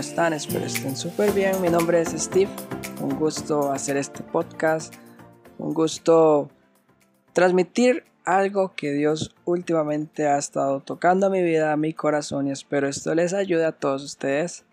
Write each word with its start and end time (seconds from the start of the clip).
Hola, 0.00 0.06
¿cómo 0.06 0.12
están? 0.12 0.32
Espero 0.32 0.64
estén 0.64 0.96
súper 0.96 1.32
bien. 1.32 1.60
Mi 1.60 1.68
nombre 1.68 2.00
es 2.00 2.08
Steve. 2.12 2.50
Un 3.02 3.18
gusto 3.18 3.70
hacer 3.70 3.98
este 3.98 4.22
podcast. 4.22 4.94
Un 5.58 5.74
gusto 5.74 6.48
transmitir 7.34 8.04
algo 8.24 8.72
que 8.74 8.92
Dios 8.92 9.34
últimamente 9.44 10.26
ha 10.26 10.38
estado 10.38 10.80
tocando 10.80 11.26
a 11.26 11.28
mi 11.28 11.42
vida, 11.42 11.74
a 11.74 11.76
mi 11.76 11.92
corazón 11.92 12.48
y 12.48 12.50
espero 12.50 12.88
esto 12.88 13.14
les 13.14 13.34
ayude 13.34 13.66
a 13.66 13.72
todos 13.72 14.02
ustedes 14.02 14.64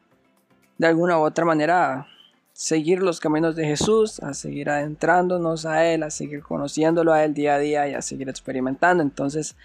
de 0.77 0.88
alguna 0.88 1.20
u 1.20 1.23
otra 1.23 1.44
manera 1.44 1.94
a 1.94 2.07
seguir 2.53 3.03
los 3.03 3.20
caminos 3.20 3.57
de 3.57 3.66
Jesús, 3.66 4.21
a 4.21 4.34
seguir 4.34 4.70
adentrándonos 4.70 5.66
a 5.66 5.85
Él, 5.85 6.03
a 6.03 6.09
seguir 6.09 6.41
conociéndolo 6.41 7.12
a 7.12 7.25
Él 7.25 7.34
día 7.34 7.55
a 7.55 7.59
día 7.59 7.85
y 7.89 7.95
a 7.95 8.02
seguir 8.02 8.30
experimentando. 8.30 9.03
Entonces, 9.03 9.57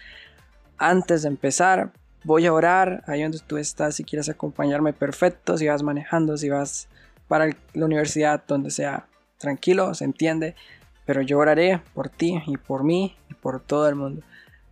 antes 0.77 1.21
de 1.21 1.29
empezar, 1.29 1.93
voy 2.23 2.45
a 2.45 2.53
orar 2.53 3.03
ahí 3.07 3.21
donde 3.21 3.39
tú 3.39 3.57
estás, 3.57 3.95
si 3.95 4.03
quieres 4.03 4.29
acompañarme, 4.29 4.93
perfecto, 4.93 5.57
si 5.57 5.67
vas 5.67 5.83
manejando, 5.83 6.37
si 6.37 6.49
vas 6.49 6.87
para 7.27 7.49
la 7.73 7.85
universidad, 7.85 8.43
donde 8.47 8.71
sea, 8.71 9.07
tranquilo, 9.37 9.93
se 9.93 10.05
entiende, 10.05 10.55
pero 11.05 11.21
yo 11.21 11.37
oraré 11.37 11.81
por 11.93 12.09
ti 12.09 12.41
y 12.47 12.57
por 12.57 12.83
mí 12.83 13.17
y 13.29 13.33
por 13.33 13.59
todo 13.61 13.87
el 13.89 13.95
mundo. 13.95 14.21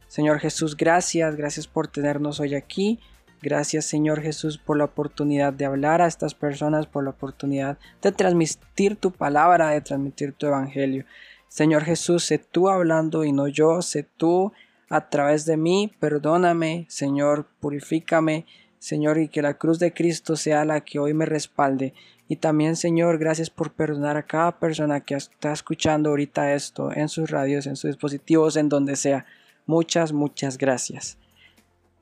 Señor 0.08 0.40
Jesús, 0.40 0.76
gracias, 0.76 1.36
gracias 1.36 1.68
por 1.68 1.88
tenernos 1.88 2.40
hoy 2.40 2.56
aquí. 2.56 3.00
Gracias 3.42 3.86
Señor 3.86 4.22
Jesús 4.22 4.60
por 4.60 4.78
la 4.78 4.84
oportunidad 4.84 5.52
de 5.52 5.66
hablar 5.66 6.02
a 6.02 6.08
estas 6.08 6.36
personas, 6.36 6.86
por 6.86 7.04
la 7.04 7.10
oportunidad 7.10 7.80
de 8.02 8.12
transmitir 8.12 8.98
tu 8.98 9.12
palabra, 9.12 9.70
de 9.70 9.82
transmitir 9.82 10.34
tu 10.34 10.46
evangelio. 10.46 11.06
Señor 11.48 11.84
Jesús, 11.84 12.24
sé 12.24 12.38
tú 12.38 12.70
hablando 12.70 13.24
y 13.24 13.32
no 13.32 13.48
yo, 13.48 13.82
sé 13.82 14.04
tú 14.04 14.54
a 14.92 15.10
través 15.10 15.46
de 15.46 15.56
mí, 15.56 15.90
perdóname, 16.00 16.86
Señor, 16.90 17.48
purifícame, 17.62 18.46
Señor, 18.78 19.20
y 19.20 19.30
que 19.30 19.42
la 19.42 19.54
cruz 19.54 19.80
de 19.80 19.94
Cristo 19.94 20.36
sea 20.36 20.66
la 20.66 20.82
que 20.82 21.00
hoy 21.00 21.14
me 21.14 21.26
respalde. 21.26 21.94
Y 22.28 22.36
también, 22.36 22.76
Señor, 22.76 23.18
gracias 23.18 23.50
por 23.50 23.72
perdonar 23.72 24.18
a 24.18 24.24
cada 24.24 24.60
persona 24.60 25.00
que 25.00 25.16
está 25.16 25.54
escuchando 25.54 26.10
ahorita 26.10 26.54
esto 26.54 26.92
en 26.92 27.08
sus 27.08 27.32
radios, 27.32 27.68
en 27.68 27.78
sus 27.78 27.92
dispositivos, 27.92 28.58
en 28.58 28.68
donde 28.68 28.98
sea. 28.98 29.26
Muchas, 29.66 30.12
muchas 30.12 30.58
gracias. 30.58 31.18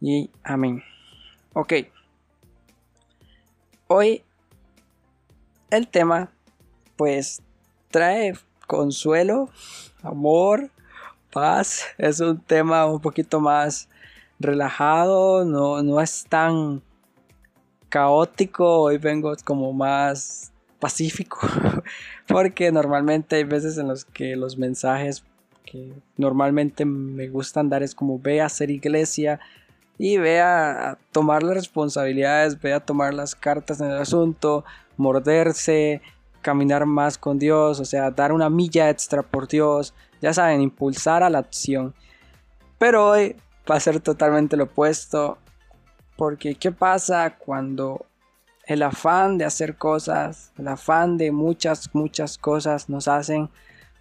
Y 0.01 0.31
amén. 0.43 0.81
Ok. 1.53 1.73
Hoy 3.85 4.23
el 5.69 5.87
tema, 5.87 6.31
pues, 6.95 7.43
trae 7.91 8.33
consuelo, 8.65 9.51
amor, 10.01 10.71
paz. 11.31 11.83
Es 11.97 12.19
un 12.19 12.39
tema 12.39 12.85
un 12.85 12.99
poquito 12.99 13.39
más 13.39 13.89
relajado, 14.39 15.45
no, 15.45 15.81
no 15.83 16.01
es 16.01 16.25
tan 16.27 16.81
caótico. 17.89 18.81
Hoy 18.81 18.97
vengo 18.97 19.33
como 19.43 19.73
más 19.73 20.51
pacífico, 20.79 21.39
porque 22.27 22.71
normalmente 22.71 23.35
hay 23.35 23.43
veces 23.43 23.77
en 23.77 23.87
los 23.87 24.05
que 24.05 24.35
los 24.35 24.57
mensajes 24.57 25.23
que 25.65 25.93
normalmente 26.17 26.85
me 26.85 27.27
gustan 27.27 27.69
dar 27.69 27.83
es 27.83 27.93
como 27.93 28.17
ve 28.17 28.41
a 28.41 28.45
hacer 28.45 28.71
iglesia 28.71 29.39
y 29.97 30.17
ve 30.17 30.39
a 30.39 30.97
tomar 31.11 31.43
las 31.43 31.55
responsabilidades, 31.55 32.59
ve 32.59 32.73
a 32.73 32.79
tomar 32.79 33.13
las 33.13 33.35
cartas 33.35 33.81
en 33.81 33.91
el 33.91 33.97
asunto, 33.97 34.63
morderse, 34.95 36.01
caminar 36.41 36.85
más 36.85 37.17
con 37.17 37.37
Dios, 37.37 37.79
o 37.81 37.85
sea, 37.85 38.09
dar 38.09 38.31
una 38.31 38.49
milla 38.49 38.89
extra 38.89 39.21
por 39.21 39.47
Dios, 39.47 39.93
ya 40.21 40.33
saben, 40.33 40.61
impulsar 40.61 41.23
a 41.23 41.29
la 41.29 41.39
acción. 41.39 41.93
Pero 42.77 43.09
hoy 43.09 43.35
va 43.69 43.75
a 43.75 43.79
ser 43.79 43.99
totalmente 43.99 44.57
lo 44.57 44.65
opuesto, 44.65 45.37
porque 46.15 46.55
¿qué 46.55 46.71
pasa 46.71 47.35
cuando 47.37 48.05
el 48.65 48.83
afán 48.83 49.37
de 49.37 49.45
hacer 49.45 49.77
cosas, 49.77 50.51
el 50.57 50.67
afán 50.67 51.17
de 51.17 51.31
muchas, 51.31 51.89
muchas 51.93 52.37
cosas 52.37 52.87
nos 52.89 53.07
hacen 53.07 53.49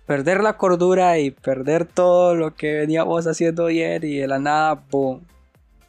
perder 0.07 0.43
la 0.43 0.57
cordura 0.57 1.19
y 1.19 1.31
perder 1.31 1.87
todo 1.87 2.35
lo 2.35 2.55
que 2.55 2.75
veníamos 2.75 3.27
haciendo 3.27 3.67
ayer 3.67 4.05
y 4.05 4.19
de 4.19 4.27
la 4.27 4.39
nada, 4.39 4.83
boom, 4.91 5.27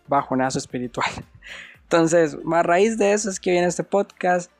bajonazo 0.08 0.60
espiritual. 0.60 1.10
Entonces, 1.84 2.38
a 2.52 2.64
raíz 2.64 2.98
de 2.98 3.14
eso 3.14 3.30
es 3.30 3.40
que 3.40 3.52
viene 3.52 3.68
este 3.68 3.84
podcast, 3.84 4.52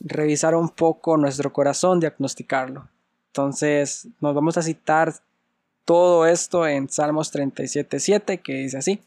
revisar 0.00 0.54
un 0.54 0.68
poco 0.68 1.16
nuestro 1.16 1.52
corazón, 1.52 1.98
diagnosticarlo. 1.98 2.88
Entonces, 3.30 4.08
nos 4.20 4.34
vamos 4.34 4.58
a 4.58 4.62
citar 4.62 5.14
todo 5.84 6.26
esto 6.26 6.66
en 6.66 6.88
Salmos 6.88 7.32
37.7, 7.32 8.42
que 8.42 8.54
dice 8.54 8.78
así. 8.78 9.00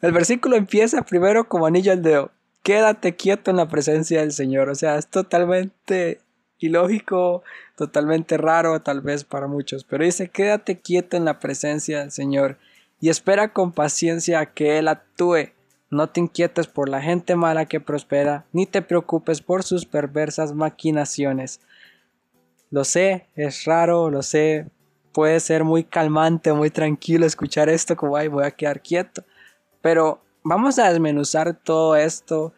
El 0.00 0.12
versículo 0.12 0.56
empieza 0.56 1.02
primero 1.02 1.48
como 1.48 1.66
anillo 1.66 1.92
al 1.92 2.02
dedo. 2.02 2.30
Quédate 2.62 3.16
quieto 3.16 3.50
en 3.50 3.56
la 3.56 3.68
presencia 3.68 4.20
del 4.20 4.32
Señor. 4.32 4.68
O 4.68 4.74
sea, 4.76 4.96
es 4.96 5.08
totalmente 5.08 6.20
ilógico, 6.58 7.42
totalmente 7.76 8.36
raro 8.36 8.80
tal 8.80 9.00
vez 9.00 9.24
para 9.24 9.48
muchos. 9.48 9.82
Pero 9.82 10.04
dice, 10.04 10.28
quédate 10.28 10.78
quieto 10.78 11.16
en 11.16 11.24
la 11.24 11.40
presencia 11.40 12.00
del 12.00 12.12
Señor 12.12 12.58
y 13.00 13.08
espera 13.08 13.52
con 13.52 13.72
paciencia 13.72 14.38
a 14.38 14.46
que 14.46 14.78
Él 14.78 14.86
actúe. 14.86 15.50
No 15.90 16.08
te 16.08 16.20
inquietes 16.20 16.68
por 16.68 16.88
la 16.88 17.02
gente 17.02 17.34
mala 17.34 17.66
que 17.66 17.80
prospera, 17.80 18.44
ni 18.52 18.66
te 18.66 18.82
preocupes 18.82 19.40
por 19.40 19.64
sus 19.64 19.84
perversas 19.84 20.52
maquinaciones 20.52 21.60
lo 22.70 22.84
sé, 22.84 23.26
es 23.36 23.64
raro, 23.64 24.10
lo 24.10 24.22
sé, 24.22 24.66
puede 25.12 25.40
ser 25.40 25.64
muy 25.64 25.84
calmante, 25.84 26.52
muy 26.52 26.70
tranquilo 26.70 27.24
escuchar 27.24 27.68
esto 27.68 27.96
como, 27.96 28.16
ay, 28.16 28.28
voy 28.28 28.44
a 28.44 28.50
quedar 28.50 28.82
quieto. 28.82 29.24
Pero 29.80 30.20
vamos 30.42 30.78
a 30.78 30.90
desmenuzar 30.90 31.54
todo 31.54 31.96
esto 31.96 32.52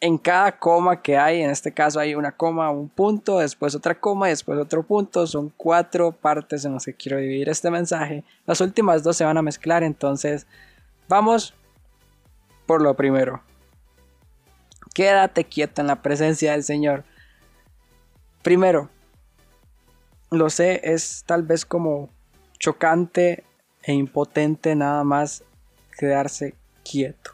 en 0.00 0.18
cada 0.18 0.58
coma 0.58 1.00
que 1.00 1.16
hay. 1.16 1.42
En 1.42 1.50
este 1.50 1.72
caso 1.72 2.00
hay 2.00 2.16
una 2.16 2.32
coma, 2.32 2.70
un 2.70 2.88
punto, 2.88 3.38
después 3.38 3.74
otra 3.76 3.94
coma 3.94 4.26
y 4.26 4.30
después 4.30 4.58
otro 4.58 4.82
punto. 4.82 5.26
Son 5.28 5.52
cuatro 5.56 6.10
partes 6.10 6.64
en 6.64 6.74
las 6.74 6.84
que 6.84 6.94
quiero 6.94 7.18
dividir 7.18 7.48
este 7.48 7.70
mensaje. 7.70 8.24
Las 8.44 8.60
últimas 8.60 9.04
dos 9.04 9.16
se 9.16 9.24
van 9.24 9.38
a 9.38 9.42
mezclar, 9.42 9.84
entonces 9.84 10.48
vamos 11.08 11.54
por 12.66 12.82
lo 12.82 12.94
primero. 12.94 13.42
Quédate 14.92 15.44
quieto 15.44 15.80
en 15.80 15.86
la 15.86 16.02
presencia 16.02 16.50
del 16.50 16.64
Señor. 16.64 17.04
Primero, 18.42 18.90
lo 20.30 20.50
sé, 20.50 20.80
es 20.82 21.22
tal 21.26 21.42
vez 21.42 21.64
como 21.64 22.10
chocante 22.58 23.44
e 23.82 23.92
impotente 23.92 24.74
nada 24.74 25.04
más 25.04 25.44
quedarse 25.96 26.54
quieto. 26.84 27.32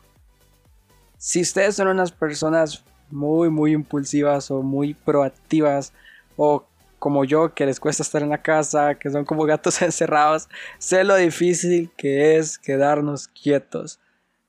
Si 1.16 1.40
ustedes 1.40 1.76
son 1.76 1.88
unas 1.88 2.12
personas 2.12 2.84
muy, 3.10 3.50
muy 3.50 3.72
impulsivas 3.72 4.50
o 4.50 4.62
muy 4.62 4.94
proactivas 4.94 5.92
o 6.36 6.64
como 6.98 7.24
yo 7.24 7.54
que 7.54 7.66
les 7.66 7.80
cuesta 7.80 8.02
estar 8.02 8.22
en 8.22 8.30
la 8.30 8.42
casa, 8.42 8.96
que 8.96 9.10
son 9.10 9.24
como 9.24 9.44
gatos 9.44 9.80
encerrados, 9.82 10.48
sé 10.78 11.04
lo 11.04 11.16
difícil 11.16 11.90
que 11.96 12.36
es 12.36 12.58
quedarnos 12.58 13.28
quietos. 13.28 14.00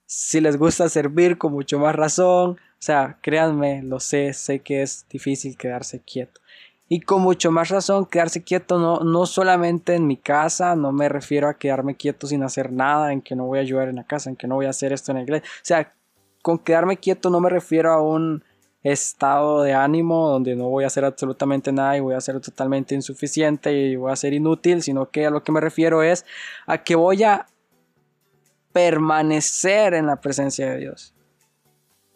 Si 0.05 0.41
les 0.41 0.57
gusta 0.57 0.89
servir 0.89 1.37
con 1.37 1.53
mucho 1.53 1.79
más 1.79 1.95
razón, 1.95 2.51
o 2.51 2.81
sea, 2.81 3.17
créanme, 3.21 3.83
lo 3.83 3.99
sé, 3.99 4.33
sé 4.33 4.59
que 4.59 4.81
es 4.81 5.05
difícil 5.09 5.57
quedarse 5.57 5.99
quieto. 5.99 6.41
Y 6.91 7.01
con 7.01 7.21
mucho 7.21 7.51
más 7.51 7.69
razón, 7.69 8.07
quedarse 8.07 8.43
quieto 8.43 8.79
no, 8.79 9.01
no 9.01 9.27
solamente 9.27 9.93
en 9.93 10.07
mi 10.07 10.17
casa, 10.17 10.75
no 10.75 10.91
me 10.91 11.07
refiero 11.07 11.47
a 11.47 11.53
quedarme 11.53 11.95
quieto 11.95 12.25
sin 12.25 12.41
hacer 12.41 12.71
nada, 12.71 13.13
en 13.13 13.21
que 13.21 13.35
no 13.35 13.45
voy 13.45 13.59
a 13.59 13.61
ayudar 13.61 13.89
en 13.89 13.97
la 13.97 14.05
casa, 14.05 14.31
en 14.31 14.35
que 14.35 14.47
no 14.47 14.55
voy 14.55 14.65
a 14.65 14.71
hacer 14.71 14.91
esto 14.91 15.11
en 15.11 15.17
la 15.17 15.23
iglesia. 15.23 15.47
O 15.47 15.65
sea, 15.65 15.93
con 16.41 16.57
quedarme 16.57 16.97
quieto 16.97 17.29
no 17.29 17.39
me 17.39 17.49
refiero 17.49 17.93
a 17.93 18.01
un 18.01 18.43
estado 18.81 19.61
de 19.61 19.73
ánimo 19.73 20.29
donde 20.29 20.55
no 20.55 20.69
voy 20.69 20.83
a 20.83 20.87
hacer 20.87 21.05
absolutamente 21.05 21.71
nada 21.71 21.95
y 21.97 21.99
voy 21.99 22.15
a 22.15 22.21
ser 22.21 22.39
totalmente 22.39 22.95
insuficiente 22.95 23.71
y 23.71 23.95
voy 23.95 24.11
a 24.11 24.15
ser 24.15 24.33
inútil, 24.33 24.81
sino 24.81 25.11
que 25.11 25.27
a 25.27 25.29
lo 25.29 25.43
que 25.43 25.51
me 25.51 25.59
refiero 25.59 26.01
es 26.01 26.25
a 26.65 26.83
que 26.83 26.95
voy 26.95 27.23
a 27.23 27.45
permanecer 28.71 29.93
en 29.93 30.07
la 30.07 30.21
presencia 30.21 30.71
de 30.71 30.77
Dios. 30.77 31.13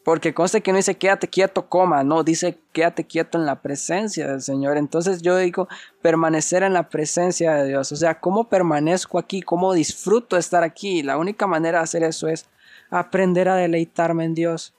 Porque 0.04 0.34
conste 0.34 0.62
que 0.62 0.72
no 0.72 0.78
dice 0.78 0.96
quédate 0.96 1.30
quieto, 1.30 1.70
coma, 1.70 2.04
no, 2.04 2.24
dice 2.24 2.60
quédate 2.74 3.06
quieto 3.06 3.38
en 3.38 3.46
la 3.46 3.62
presencia 3.62 4.28
del 4.28 4.42
Señor. 4.42 4.78
Entonces 4.78 5.22
yo 5.22 5.38
digo 5.38 5.70
permanecer 6.02 6.64
en 6.64 6.74
la 6.74 6.90
presencia 6.90 7.54
de 7.54 7.68
Dios. 7.70 7.92
O 7.92 7.96
sea, 7.96 8.20
¿cómo 8.20 8.50
permanezco 8.50 9.18
aquí? 9.18 9.42
¿Cómo 9.42 9.74
disfruto 9.74 10.36
estar 10.38 10.64
aquí? 10.64 11.04
La 11.04 11.18
única 11.18 11.48
manera 11.48 11.80
de 11.80 11.84
hacer 11.86 12.04
eso 12.04 12.28
es 12.28 12.48
aprender 12.90 13.48
a 13.48 13.56
deleitarme 13.56 14.26
en 14.26 14.36
Dios. 14.36 14.74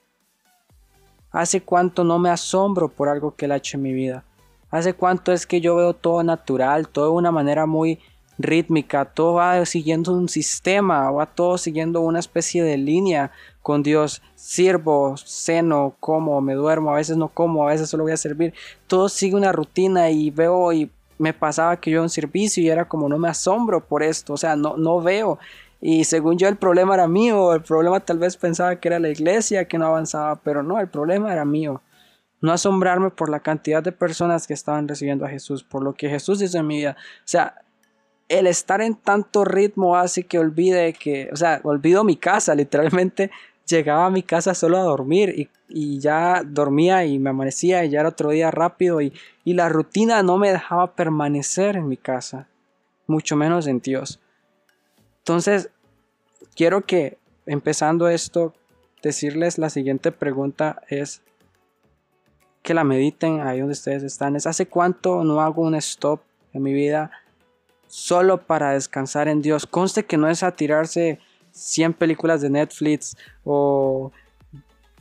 ¿Hace 1.31 1.61
cuánto 1.61 2.03
no 2.03 2.19
me 2.19 2.29
asombro 2.29 2.87
por 2.87 3.09
algo 3.09 3.35
que 3.35 3.45
Él 3.45 3.51
ha 3.51 3.57
hecho 3.57 3.77
en 3.77 3.83
mi 3.83 3.93
vida? 3.93 4.23
¿Hace 4.69 4.93
cuánto 4.93 5.31
es 5.33 5.47
que 5.47 5.59
yo 5.59 5.75
veo 5.75 5.93
todo 5.93 6.21
natural, 6.23 6.87
todo 6.87 7.05
de 7.05 7.11
una 7.11 7.31
manera 7.31 7.65
muy 7.65 7.99
rítmica, 8.37 9.05
todo 9.05 9.35
va 9.35 9.65
siguiendo 9.65 10.13
un 10.13 10.29
sistema, 10.29 11.09
va 11.11 11.25
todo 11.25 11.57
siguiendo 11.57 12.01
una 12.01 12.19
especie 12.19 12.63
de 12.63 12.77
línea 12.77 13.31
con 13.61 13.83
Dios. 13.83 14.21
Sirvo, 14.35 15.15
ceno, 15.17 15.95
como, 15.99 16.41
me 16.41 16.53
duermo, 16.53 16.91
a 16.91 16.95
veces 16.95 17.17
no 17.17 17.29
como, 17.29 17.63
a 17.63 17.71
veces 17.71 17.89
solo 17.89 18.03
voy 18.03 18.13
a 18.13 18.17
servir. 18.17 18.53
Todo 18.87 19.09
sigue 19.09 19.35
una 19.35 19.51
rutina 19.51 20.09
y 20.09 20.29
veo 20.31 20.71
y 20.73 20.91
me 21.17 21.33
pasaba 21.33 21.79
que 21.79 21.91
yo 21.91 22.01
en 22.03 22.09
servicio 22.09 22.61
y 22.63 22.69
era 22.69 22.87
como 22.87 23.09
no 23.09 23.17
me 23.17 23.29
asombro 23.29 23.85
por 23.85 24.03
esto, 24.03 24.33
o 24.33 24.37
sea, 24.37 24.55
no, 24.55 24.75
no 24.77 25.01
veo 25.01 25.39
Y 25.81 26.03
según 26.03 26.37
yo 26.37 26.47
el 26.47 26.57
problema 26.57 26.95
era 26.95 27.07
mío, 27.07 27.53
el 27.53 27.61
problema 27.61 27.99
tal 27.99 28.19
vez 28.19 28.37
pensaba 28.37 28.75
que 28.77 28.87
era 28.87 28.99
la 28.99 29.09
iglesia 29.09 29.67
que 29.67 29.77
no 29.77 29.85
avanzaba, 29.85 30.37
pero 30.37 30.63
no, 30.63 30.79
el 30.79 30.89
problema 30.89 31.31
era 31.31 31.45
mío. 31.45 31.81
No 32.41 32.51
asombrarme 32.51 33.09
por 33.11 33.29
la 33.29 33.39
cantidad 33.39 33.81
de 33.81 33.91
personas 33.91 34.45
que 34.45 34.53
estaban 34.53 34.87
recibiendo 34.87 35.25
a 35.25 35.29
Jesús, 35.29 35.63
por 35.63 35.83
lo 35.83 35.93
que 35.93 36.09
Jesús 36.09 36.41
hizo 36.41 36.57
en 36.59 36.67
mi 36.67 36.77
vida. 36.77 36.95
O 36.99 37.27
sea, 37.27 37.64
el 38.27 38.47
estar 38.47 38.81
en 38.81 38.95
tanto 38.95 39.45
ritmo 39.45 39.95
hace 39.95 40.23
que 40.23 40.39
olvide 40.39 40.93
que, 40.93 41.29
o 41.31 41.35
sea, 41.35 41.59
olvido 41.63 42.03
mi 42.03 42.17
casa, 42.17 42.55
literalmente 42.55 43.31
llegaba 43.67 44.05
a 44.05 44.11
mi 44.11 44.23
casa 44.23 44.53
solo 44.53 44.77
a 44.77 44.83
dormir 44.83 45.49
y, 45.67 45.99
ya 45.99 46.43
dormía 46.45 47.05
y 47.05 47.17
me 47.17 47.31
amanecía 47.31 47.83
y 47.83 47.89
ya 47.89 48.01
era 48.01 48.09
otro 48.09 48.29
día 48.29 48.51
rápido 48.51 49.01
y, 49.01 49.13
y 49.43 49.53
la 49.53 49.67
rutina 49.67 50.21
no 50.21 50.37
me 50.37 50.51
dejaba 50.51 50.93
permanecer 50.93 51.75
en 51.75 51.87
mi 51.87 51.97
casa, 51.97 52.47
mucho 53.07 53.35
menos 53.35 53.65
en 53.65 53.79
Dios. 53.79 54.19
Entonces, 55.19 55.71
quiero 56.55 56.85
que 56.85 57.17
empezando 57.47 58.07
esto, 58.07 58.53
decirles 59.01 59.57
la 59.57 59.71
siguiente 59.71 60.11
pregunta 60.11 60.83
es 60.87 61.23
que 62.61 62.75
la 62.75 62.83
mediten 62.83 63.41
ahí 63.41 63.59
donde 63.59 63.73
ustedes 63.73 64.03
están. 64.03 64.35
Es 64.35 64.45
hace 64.45 64.67
cuánto 64.67 65.23
no 65.23 65.41
hago 65.41 65.63
un 65.63 65.75
stop 65.75 66.21
en 66.53 66.61
mi 66.61 66.73
vida 66.73 67.11
solo 67.87 68.45
para 68.45 68.71
descansar 68.71 69.27
en 69.27 69.41
Dios. 69.41 69.65
Conste 69.65 70.05
que 70.05 70.17
no 70.17 70.29
es 70.29 70.43
a 70.43 70.51
tirarse 70.51 71.19
100 71.51 71.93
películas 71.93 72.41
de 72.41 72.49
Netflix 72.49 73.15
o 73.43 74.11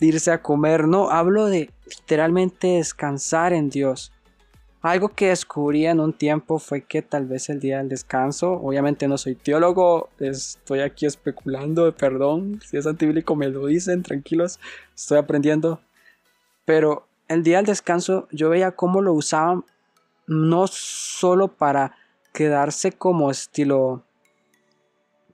irse 0.00 0.30
a 0.30 0.42
comer. 0.42 0.86
No, 0.86 1.10
hablo 1.10 1.46
de 1.46 1.70
literalmente 1.86 2.68
descansar 2.68 3.52
en 3.52 3.70
Dios. 3.70 4.12
Algo 4.82 5.08
que 5.08 5.28
descubrí 5.28 5.86
en 5.86 5.98
un 5.98 6.12
tiempo 6.12 6.58
fue 6.58 6.82
que 6.82 7.00
tal 7.00 7.24
vez 7.24 7.48
el 7.48 7.58
día 7.58 7.78
del 7.78 7.88
descanso, 7.88 8.52
obviamente 8.52 9.08
no 9.08 9.16
soy 9.16 9.34
teólogo, 9.34 10.10
estoy 10.18 10.80
aquí 10.80 11.06
especulando, 11.06 11.90
perdón, 11.96 12.60
si 12.62 12.76
es 12.76 12.86
antibíblico 12.86 13.34
me 13.34 13.48
lo 13.48 13.64
dicen, 13.66 14.02
tranquilos, 14.02 14.60
estoy 14.94 15.16
aprendiendo. 15.16 15.80
Pero 16.66 17.06
el 17.28 17.42
día 17.42 17.56
del 17.56 17.66
descanso 17.66 18.28
yo 18.30 18.50
veía 18.50 18.72
cómo 18.72 19.00
lo 19.00 19.14
usaban 19.14 19.64
no 20.26 20.66
solo 20.66 21.48
para 21.48 21.96
quedarse 22.34 22.90
como 22.90 23.30
estilo 23.30 24.02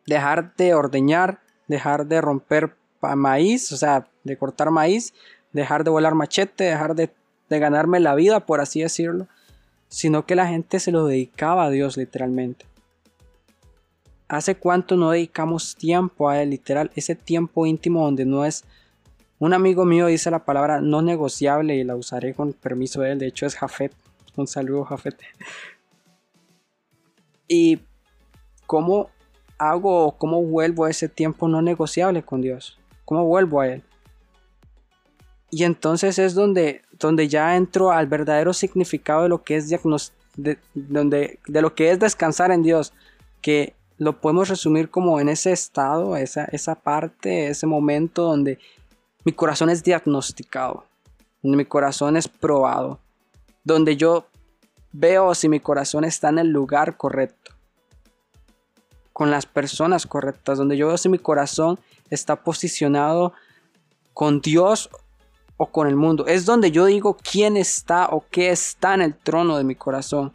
dejar 0.06 0.54
de 0.56 0.74
ordeñar, 0.74 1.40
dejar 1.66 2.06
de 2.06 2.20
romper 2.20 2.76
maíz, 3.16 3.72
o 3.72 3.76
sea, 3.76 4.06
de 4.22 4.36
cortar 4.36 4.70
maíz, 4.70 5.14
dejar 5.52 5.82
de 5.82 5.90
volar 5.90 6.14
machete, 6.14 6.64
dejar 6.64 6.94
de, 6.94 7.10
ganarme 7.48 7.98
la 7.98 8.14
vida, 8.14 8.40
por 8.40 8.60
así 8.60 8.82
decirlo, 8.82 9.26
sino 9.88 10.26
que 10.26 10.36
la 10.36 10.46
gente 10.46 10.78
se 10.78 10.92
lo 10.92 11.06
dedicaba 11.06 11.64
a 11.64 11.70
Dios 11.70 11.96
literalmente. 11.96 12.66
¿Hace 14.28 14.54
cuánto 14.54 14.96
no 14.96 15.10
dedicamos 15.10 15.74
tiempo 15.74 16.28
a 16.28 16.40
Él, 16.40 16.50
literal? 16.50 16.92
Ese 16.94 17.16
tiempo 17.16 17.66
íntimo 17.66 18.04
donde 18.04 18.24
no 18.24 18.44
es... 18.44 18.64
Un 19.40 19.54
amigo 19.54 19.86
mío 19.86 20.06
dice 20.06 20.30
la 20.30 20.44
palabra 20.44 20.80
no 20.82 21.00
negociable 21.00 21.74
y 21.74 21.82
la 21.82 21.96
usaré 21.96 22.34
con 22.34 22.52
permiso 22.52 23.00
de 23.00 23.12
él. 23.12 23.18
De 23.18 23.26
hecho 23.26 23.46
es 23.46 23.56
Jafet. 23.56 23.92
Un 24.36 24.46
saludo 24.46 24.84
Jafet. 24.84 25.16
Y 27.52 27.80
cómo 28.66 29.10
hago 29.58 30.16
cómo 30.16 30.40
vuelvo 30.40 30.84
a 30.84 30.90
ese 30.90 31.08
tiempo 31.08 31.48
no 31.48 31.60
negociable 31.60 32.22
con 32.22 32.40
Dios. 32.40 32.78
¿Cómo 33.04 33.26
vuelvo 33.26 33.60
a 33.60 33.66
Él? 33.66 33.82
Y 35.50 35.64
entonces 35.64 36.20
es 36.20 36.34
donde, 36.34 36.82
donde 36.92 37.26
ya 37.26 37.56
entro 37.56 37.90
al 37.90 38.06
verdadero 38.06 38.52
significado 38.52 39.24
de 39.24 39.28
lo 39.28 39.42
que 39.42 39.56
es 39.56 39.68
de, 39.68 40.58
donde, 40.74 41.40
de 41.48 41.60
lo 41.60 41.74
que 41.74 41.90
es 41.90 41.98
descansar 41.98 42.52
en 42.52 42.62
Dios, 42.62 42.92
que 43.42 43.74
lo 43.98 44.20
podemos 44.20 44.48
resumir 44.48 44.88
como 44.88 45.18
en 45.18 45.28
ese 45.28 45.50
estado, 45.50 46.16
esa, 46.16 46.44
esa 46.44 46.76
parte, 46.76 47.48
ese 47.48 47.66
momento 47.66 48.22
donde 48.22 48.60
mi 49.24 49.32
corazón 49.32 49.70
es 49.70 49.82
diagnosticado, 49.82 50.84
donde 51.42 51.58
mi 51.58 51.64
corazón 51.64 52.16
es 52.16 52.28
probado, 52.28 53.00
donde 53.64 53.96
yo 53.96 54.26
veo 54.92 55.34
si 55.34 55.48
mi 55.48 55.60
corazón 55.60 56.04
está 56.04 56.28
en 56.28 56.38
el 56.38 56.48
lugar 56.48 56.96
correcto, 56.96 57.39
con 59.20 59.30
las 59.30 59.44
personas 59.44 60.06
correctas, 60.06 60.56
donde 60.56 60.78
yo 60.78 60.86
veo 60.86 60.96
si 60.96 61.10
mi 61.10 61.18
corazón 61.18 61.78
está 62.08 62.36
posicionado 62.36 63.34
con 64.14 64.40
Dios 64.40 64.88
o 65.58 65.66
con 65.66 65.86
el 65.86 65.94
mundo. 65.94 66.26
Es 66.26 66.46
donde 66.46 66.70
yo 66.70 66.86
digo 66.86 67.18
quién 67.30 67.58
está 67.58 68.08
o 68.08 68.24
qué 68.30 68.48
está 68.48 68.94
en 68.94 69.02
el 69.02 69.14
trono 69.14 69.58
de 69.58 69.64
mi 69.64 69.74
corazón. 69.74 70.32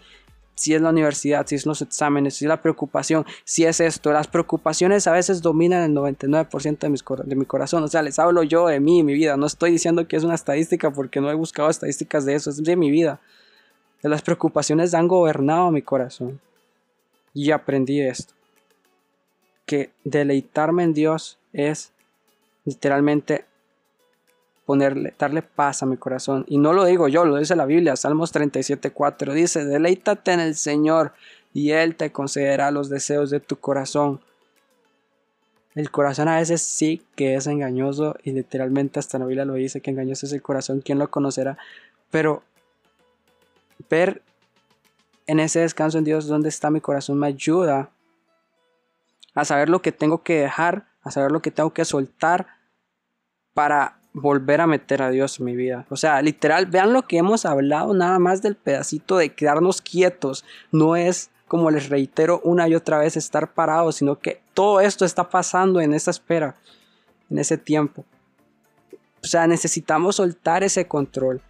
Si 0.53 0.75
es 0.75 0.83
la 0.83 0.91
universidad, 0.91 1.47
si 1.47 1.55
es 1.55 1.65
los 1.65 1.81
exámenes, 1.81 2.35
si 2.35 2.45
es 2.45 2.49
la 2.49 2.61
preocupación, 2.61 3.25
si 3.43 3.65
es 3.65 3.79
esto. 3.79 4.13
Las 4.13 4.27
preocupaciones 4.27 5.07
a 5.07 5.13
veces 5.13 5.41
dominan 5.41 5.81
el 5.81 5.97
99% 5.97 6.77
de, 6.77 7.23
de 7.27 7.35
mi 7.35 7.45
corazón. 7.47 7.83
O 7.83 7.87
sea, 7.87 8.03
les 8.03 8.19
hablo 8.19 8.43
yo 8.43 8.67
de 8.67 8.79
mí, 8.79 9.01
mi 9.01 9.15
vida. 9.15 9.35
No 9.35 9.47
estoy 9.47 9.71
diciendo 9.71 10.07
que 10.07 10.15
es 10.15 10.23
una 10.23 10.35
estadística 10.35 10.91
porque 10.91 11.21
no 11.21 11.31
he 11.31 11.33
buscado 11.33 11.71
estadísticas 11.71 12.23
de 12.23 12.35
eso. 12.35 12.51
Es 12.51 12.63
de 12.63 12.75
mi 12.75 12.91
vida 12.91 13.19
las 14.09 14.21
preocupaciones 14.21 14.93
han 14.93 15.07
gobernado 15.07 15.71
mi 15.71 15.81
corazón. 15.81 16.39
Y 17.33 17.49
aprendí 17.49 17.99
esto. 17.99 18.34
Que 19.65 19.91
deleitarme 20.03 20.83
en 20.83 20.93
Dios 20.93 21.39
es 21.53 21.91
literalmente 22.65 23.45
ponerle, 24.65 25.13
darle 25.17 25.41
paz 25.41 25.83
a 25.83 25.85
mi 25.85 25.97
corazón. 25.97 26.45
Y 26.47 26.57
no 26.57 26.73
lo 26.73 26.85
digo 26.85 27.07
yo, 27.07 27.25
lo 27.25 27.37
dice 27.37 27.55
la 27.55 27.65
Biblia, 27.65 27.95
Salmos 27.95 28.33
37.4. 28.33 29.33
Dice, 29.33 29.65
deleítate 29.65 30.33
en 30.33 30.39
el 30.39 30.55
Señor 30.55 31.13
y 31.53 31.71
Él 31.71 31.95
te 31.95 32.11
concederá 32.11 32.71
los 32.71 32.89
deseos 32.89 33.29
de 33.29 33.39
tu 33.39 33.57
corazón. 33.57 34.19
El 35.75 35.91
corazón 35.91 36.27
a 36.27 36.37
veces 36.37 36.61
sí 36.61 37.01
que 37.15 37.35
es 37.35 37.47
engañoso 37.47 38.15
y 38.23 38.31
literalmente 38.31 38.99
hasta 38.99 39.19
la 39.19 39.25
Biblia 39.25 39.45
lo 39.45 39.55
dice 39.55 39.81
que 39.81 39.91
engañoso 39.91 40.25
es 40.25 40.33
el 40.33 40.41
corazón, 40.41 40.81
¿quién 40.81 40.99
lo 40.99 41.09
conocerá? 41.09 41.57
Pero 42.11 42.43
ver 43.89 44.21
en 45.27 45.39
ese 45.39 45.59
descanso 45.59 45.97
en 45.97 46.05
Dios 46.05 46.27
donde 46.27 46.49
está 46.49 46.69
mi 46.69 46.79
corazón 46.79 47.17
me 47.17 47.27
ayuda 47.27 47.89
a 49.35 49.45
saber 49.45 49.69
lo 49.69 49.81
que 49.81 49.91
tengo 49.91 50.23
que 50.23 50.39
dejar, 50.39 50.87
a 51.03 51.11
saber 51.11 51.31
lo 51.31 51.41
que 51.41 51.51
tengo 51.51 51.71
que 51.71 51.85
soltar 51.85 52.47
para 53.53 53.99
volver 54.13 54.61
a 54.61 54.67
meter 54.67 55.01
a 55.01 55.09
Dios 55.09 55.39
en 55.39 55.45
mi 55.45 55.55
vida. 55.55 55.85
O 55.89 55.97
sea, 55.97 56.21
literal, 56.21 56.65
vean 56.65 56.93
lo 56.93 57.03
que 57.03 57.17
hemos 57.17 57.45
hablado 57.45 57.93
nada 57.93 58.17
más 58.17 58.41
del 58.41 58.55
pedacito 58.55 59.17
de 59.17 59.33
quedarnos 59.33 59.81
quietos. 59.81 60.45
No 60.71 60.95
es, 60.95 61.29
como 61.49 61.69
les 61.69 61.89
reitero 61.89 62.39
una 62.43 62.67
y 62.69 62.75
otra 62.75 62.97
vez, 62.97 63.17
estar 63.17 63.53
parados, 63.53 63.97
sino 63.97 64.17
que 64.17 64.41
todo 64.53 64.79
esto 64.79 65.03
está 65.03 65.29
pasando 65.29 65.81
en 65.81 65.93
esa 65.93 66.11
espera, 66.11 66.55
en 67.29 67.39
ese 67.39 67.57
tiempo. 67.57 68.05
O 69.21 69.27
sea, 69.27 69.47
necesitamos 69.47 70.15
soltar 70.15 70.63
ese 70.63 70.87
control. 70.87 71.41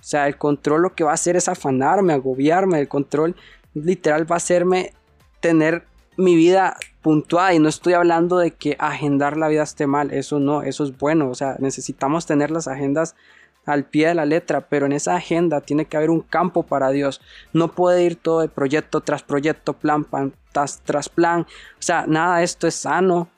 O 0.00 0.02
sea, 0.02 0.26
el 0.26 0.36
control 0.36 0.82
lo 0.82 0.94
que 0.94 1.04
va 1.04 1.12
a 1.12 1.14
hacer 1.14 1.36
es 1.36 1.48
afanarme, 1.48 2.12
agobiarme. 2.12 2.80
El 2.80 2.88
control 2.88 3.36
literal 3.74 4.28
va 4.28 4.36
a 4.36 4.38
hacerme 4.38 4.94
tener 5.40 5.84
mi 6.16 6.34
vida 6.34 6.76
puntuada. 7.02 7.54
Y 7.54 7.58
no 7.58 7.68
estoy 7.68 7.94
hablando 7.94 8.38
de 8.38 8.52
que 8.52 8.76
agendar 8.78 9.36
la 9.36 9.48
vida 9.48 9.62
esté 9.62 9.86
mal. 9.86 10.12
Eso 10.12 10.40
no, 10.40 10.62
eso 10.62 10.84
es 10.84 10.96
bueno. 10.96 11.28
O 11.28 11.34
sea, 11.34 11.56
necesitamos 11.58 12.26
tener 12.26 12.50
las 12.50 12.68
agendas 12.68 13.14
al 13.66 13.84
pie 13.84 14.08
de 14.08 14.14
la 14.14 14.24
letra, 14.24 14.62
pero 14.62 14.86
en 14.86 14.92
esa 14.92 15.16
agenda 15.16 15.60
tiene 15.60 15.84
que 15.84 15.96
haber 15.96 16.10
un 16.10 16.20
campo 16.20 16.62
para 16.62 16.90
Dios. 16.90 17.20
No 17.52 17.68
puede 17.72 18.04
ir 18.04 18.16
todo 18.16 18.40
de 18.40 18.48
proyecto 18.48 19.00
tras 19.00 19.22
proyecto, 19.22 19.74
plan, 19.74 20.04
plan 20.04 20.32
tras, 20.52 20.80
tras 20.80 21.08
plan. 21.08 21.42
O 21.42 21.82
sea, 21.82 22.06
nada 22.06 22.38
de 22.38 22.44
esto 22.44 22.66
es 22.66 22.74
sano 22.74 23.28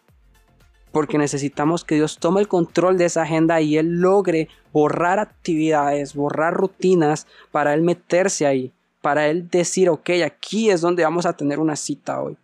porque 0.92 1.18
necesitamos 1.18 1.84
que 1.84 1.94
Dios 1.96 2.18
tome 2.18 2.40
el 2.40 2.48
control 2.48 2.98
de 2.98 3.06
esa 3.06 3.22
agenda 3.22 3.60
y 3.60 3.78
Él 3.78 4.00
logre 4.00 4.48
borrar 4.72 5.18
actividades, 5.18 6.14
borrar 6.14 6.54
rutinas 6.54 7.26
para 7.50 7.74
Él 7.74 7.80
meterse 7.80 8.46
ahí, 8.46 8.72
para 9.00 9.28
Él 9.28 9.48
decir, 9.48 9.88
ok, 9.88 10.10
aquí 10.24 10.70
es 10.70 10.82
donde 10.82 11.02
vamos 11.02 11.24
a 11.24 11.32
tener 11.32 11.58
una 11.58 11.76
cita 11.76 12.20
hoy. 12.20 12.36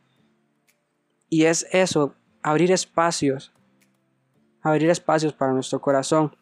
Y 1.28 1.44
es 1.44 1.66
eso, 1.72 2.14
abrir 2.42 2.72
espacios, 2.72 3.52
abrir 4.62 4.90
espacios 4.90 5.32
para 5.32 5.52
nuestro 5.52 5.80
corazón. 5.80 6.34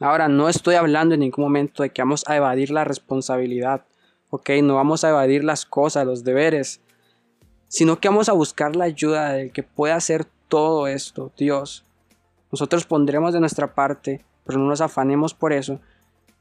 Ahora, 0.00 0.28
no 0.28 0.48
estoy 0.48 0.74
hablando 0.74 1.14
en 1.14 1.20
ningún 1.20 1.44
momento 1.44 1.82
de 1.82 1.90
que 1.90 2.02
vamos 2.02 2.24
a 2.26 2.36
evadir 2.36 2.70
la 2.70 2.84
responsabilidad, 2.84 3.84
ok, 4.30 4.50
no 4.62 4.76
vamos 4.76 5.04
a 5.04 5.10
evadir 5.10 5.44
las 5.44 5.66
cosas, 5.66 6.06
los 6.06 6.24
deberes, 6.24 6.80
sino 7.68 8.00
que 8.00 8.08
vamos 8.08 8.28
a 8.28 8.32
buscar 8.32 8.74
la 8.76 8.84
ayuda 8.84 9.32
del 9.32 9.52
que 9.52 9.62
pueda 9.62 9.94
hacer 9.94 10.26
todo 10.48 10.86
esto, 10.86 11.32
Dios. 11.36 11.84
Nosotros 12.50 12.84
pondremos 12.84 13.32
de 13.32 13.40
nuestra 13.40 13.74
parte, 13.74 14.24
pero 14.44 14.58
no 14.58 14.66
nos 14.66 14.80
afanemos 14.80 15.34
por 15.34 15.52
eso. 15.52 15.80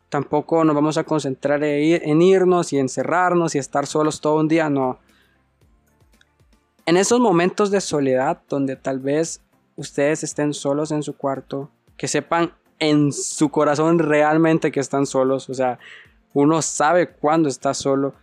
Tampoco 0.10 0.64
nos 0.66 0.76
vamos 0.76 0.98
a 0.98 1.06
concentrar 1.06 1.64
en 1.64 2.22
irnos 2.22 2.74
y 2.74 2.80
encerrarnos 2.80 3.56
y 3.56 3.60
estar 3.60 3.86
solos 3.88 4.20
todo 4.20 4.40
un 4.40 4.48
día, 4.48 4.70
no. 4.70 5.00
En 6.92 6.98
esos 6.98 7.22
momentos 7.22 7.72
de 7.72 7.80
soledad 7.80 8.42
donde 8.50 8.76
tal 8.76 9.00
vez 9.00 9.40
ustedes 9.78 10.26
estén 10.26 10.54
solos 10.54 10.92
en 10.92 11.04
su 11.04 11.16
cuarto, 11.16 11.72
que 11.96 12.10
sepan 12.10 12.52
en 12.80 13.14
su 13.14 13.48
corazón 13.48 13.98
realmente 13.98 14.74
que 14.74 14.82
están 14.82 15.06
solos, 15.06 15.50
o 15.50 15.54
sea, 15.54 15.80
uno 16.34 16.62
sabe 16.62 17.08
cuándo 17.08 17.48
está 17.48 17.74
solo. 17.74 18.14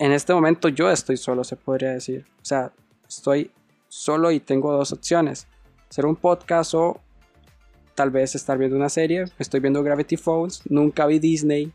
En 0.00 0.10
este 0.10 0.34
momento 0.34 0.68
yo 0.68 0.90
estoy 0.90 1.16
solo, 1.16 1.44
se 1.44 1.54
podría 1.54 1.92
decir. 1.92 2.26
O 2.42 2.44
sea, 2.44 2.72
estoy 3.08 3.52
solo 3.86 4.32
y 4.32 4.40
tengo 4.40 4.72
dos 4.72 4.92
opciones. 4.92 5.46
Hacer 5.88 6.06
un 6.06 6.16
podcast 6.16 6.74
o 6.74 7.00
tal 7.94 8.10
vez 8.10 8.34
estar 8.34 8.58
viendo 8.58 8.76
una 8.76 8.88
serie. 8.88 9.26
Estoy 9.38 9.60
viendo 9.60 9.84
Gravity 9.84 10.16
Falls. 10.16 10.62
Nunca 10.68 11.06
vi 11.06 11.20
Disney. 11.20 11.72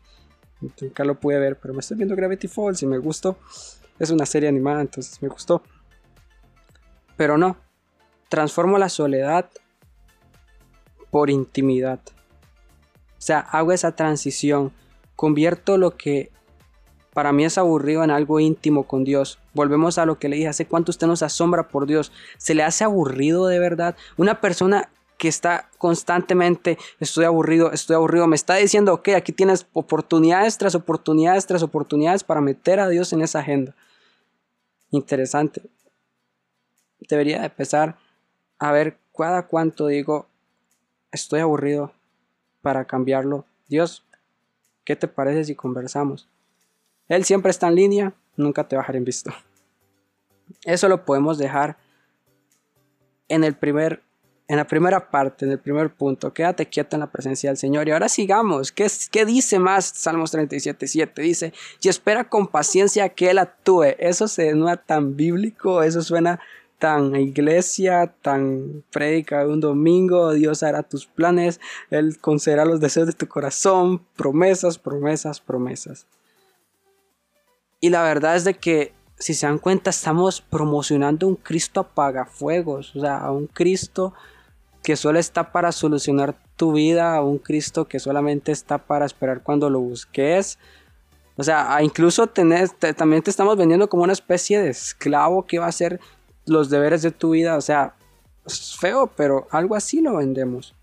Nunca 0.60 1.04
lo 1.04 1.18
pude 1.18 1.38
ver, 1.38 1.58
pero 1.58 1.72
me 1.72 1.80
estoy 1.80 1.96
viendo 1.96 2.14
Gravity 2.14 2.48
Falls 2.48 2.82
y 2.82 2.86
me 2.86 2.98
gustó. 2.98 3.38
Es 3.98 4.10
una 4.10 4.26
serie 4.26 4.48
animada, 4.48 4.80
entonces 4.80 5.22
me 5.22 5.28
gustó. 5.28 5.62
Pero 7.16 7.38
no. 7.38 7.56
Transformo 8.28 8.78
la 8.78 8.88
soledad 8.88 9.50
por 11.10 11.30
intimidad. 11.30 12.00
O 12.08 13.20
sea, 13.20 13.38
hago 13.38 13.72
esa 13.72 13.94
transición. 13.94 14.72
Convierto 15.14 15.78
lo 15.78 15.96
que 15.96 16.32
para 17.12 17.32
mí 17.32 17.44
es 17.44 17.56
aburrido 17.56 18.02
en 18.02 18.10
algo 18.10 18.40
íntimo 18.40 18.82
con 18.84 19.04
Dios. 19.04 19.38
Volvemos 19.54 19.98
a 19.98 20.06
lo 20.06 20.18
que 20.18 20.28
le 20.28 20.36
dije, 20.36 20.48
hace 20.48 20.66
cuánto 20.66 20.90
usted 20.90 21.06
nos 21.06 21.22
asombra 21.22 21.68
por 21.68 21.86
Dios. 21.86 22.10
¿Se 22.36 22.54
le 22.54 22.64
hace 22.64 22.82
aburrido 22.82 23.46
de 23.46 23.60
verdad? 23.60 23.96
Una 24.16 24.40
persona 24.40 24.90
que 25.18 25.28
está 25.28 25.70
constantemente, 25.78 26.78
estoy 27.00 27.24
aburrido, 27.24 27.72
estoy 27.72 27.96
aburrido, 27.96 28.26
me 28.26 28.36
está 28.36 28.56
diciendo, 28.56 28.92
ok, 28.92 29.10
aquí 29.10 29.32
tienes 29.32 29.66
oportunidades 29.72 30.58
tras 30.58 30.74
oportunidades 30.74 31.46
tras 31.46 31.62
oportunidades 31.62 32.24
para 32.24 32.40
meter 32.40 32.80
a 32.80 32.88
Dios 32.88 33.12
en 33.12 33.22
esa 33.22 33.40
agenda. 33.40 33.74
Interesante. 34.90 35.62
Debería 37.08 37.44
empezar 37.44 37.96
a 38.58 38.72
ver 38.72 38.98
cada 39.16 39.46
cuánto 39.46 39.86
digo, 39.86 40.26
estoy 41.12 41.40
aburrido 41.40 41.92
para 42.62 42.84
cambiarlo. 42.86 43.44
Dios, 43.68 44.04
¿qué 44.84 44.96
te 44.96 45.08
parece 45.08 45.44
si 45.44 45.54
conversamos? 45.54 46.28
Él 47.08 47.24
siempre 47.24 47.50
está 47.50 47.68
en 47.68 47.74
línea, 47.74 48.14
nunca 48.36 48.66
te 48.66 48.76
dejar 48.76 48.96
en 48.96 49.04
visto. 49.04 49.32
Eso 50.64 50.88
lo 50.88 51.04
podemos 51.04 51.38
dejar 51.38 51.76
en 53.28 53.44
el 53.44 53.54
primer 53.54 54.02
en 54.46 54.56
la 54.58 54.66
primera 54.66 55.10
parte, 55.10 55.46
en 55.46 55.52
el 55.52 55.58
primer 55.58 55.94
punto, 55.94 56.34
quédate 56.34 56.66
quieto 56.66 56.96
en 56.96 57.00
la 57.00 57.10
presencia 57.10 57.48
del 57.48 57.56
Señor. 57.56 57.88
Y 57.88 57.92
ahora 57.92 58.10
sigamos. 58.10 58.72
¿Qué, 58.72 58.86
qué 59.10 59.24
dice 59.24 59.58
más 59.58 59.86
Salmos 59.86 60.30
37, 60.32 60.86
7? 60.86 61.22
Dice, 61.22 61.52
y 61.80 61.88
espera 61.88 62.28
con 62.28 62.46
paciencia 62.48 63.08
que 63.08 63.30
Él 63.30 63.38
actúe. 63.38 63.94
Eso 63.98 64.28
se 64.28 64.50
suena 64.50 64.76
tan 64.76 65.16
bíblico, 65.16 65.82
eso 65.82 66.02
suena 66.02 66.40
tan 66.78 67.16
iglesia, 67.16 68.12
tan 68.20 68.84
prédica 68.92 69.40
de 69.40 69.50
un 69.50 69.60
domingo. 69.60 70.34
Dios 70.34 70.62
hará 70.62 70.82
tus 70.82 71.06
planes, 71.06 71.58
Él 71.90 72.18
concederá 72.20 72.66
los 72.66 72.80
deseos 72.80 73.06
de 73.06 73.14
tu 73.14 73.26
corazón. 73.26 74.04
Promesas, 74.14 74.76
promesas, 74.76 75.40
promesas. 75.40 76.06
Y 77.80 77.88
la 77.88 78.02
verdad 78.02 78.36
es 78.36 78.44
de 78.44 78.54
que, 78.54 78.92
si 79.18 79.32
se 79.32 79.46
dan 79.46 79.58
cuenta, 79.58 79.88
estamos 79.88 80.42
promocionando 80.42 81.26
un 81.26 81.36
Cristo 81.36 81.80
apagafuegos, 81.80 82.94
o 82.94 83.00
sea, 83.00 83.18
a 83.18 83.30
un 83.30 83.46
Cristo 83.46 84.12
que 84.84 84.96
solo 84.96 85.18
está 85.18 85.50
para 85.50 85.72
solucionar 85.72 86.36
tu 86.56 86.74
vida, 86.74 87.16
a 87.16 87.22
un 87.22 87.38
Cristo 87.38 87.88
que 87.88 87.98
solamente 87.98 88.52
está 88.52 88.76
para 88.76 89.06
esperar 89.06 89.42
cuando 89.42 89.70
lo 89.70 89.80
busques. 89.80 90.58
O 91.36 91.42
sea, 91.42 91.78
incluso 91.82 92.26
también 92.26 93.22
te 93.22 93.30
estamos 93.30 93.56
vendiendo 93.56 93.88
como 93.88 94.02
una 94.02 94.12
especie 94.12 94.60
de 94.60 94.68
esclavo 94.68 95.46
que 95.46 95.58
va 95.58 95.64
a 95.64 95.70
hacer 95.70 96.00
los 96.44 96.68
deberes 96.68 97.00
de 97.00 97.10
tu 97.10 97.30
vida. 97.30 97.56
O 97.56 97.62
sea, 97.62 97.94
es 98.46 98.76
feo, 98.76 99.10
pero 99.16 99.48
algo 99.50 99.74
así 99.74 100.02
lo 100.02 100.16
vendemos. 100.16 100.74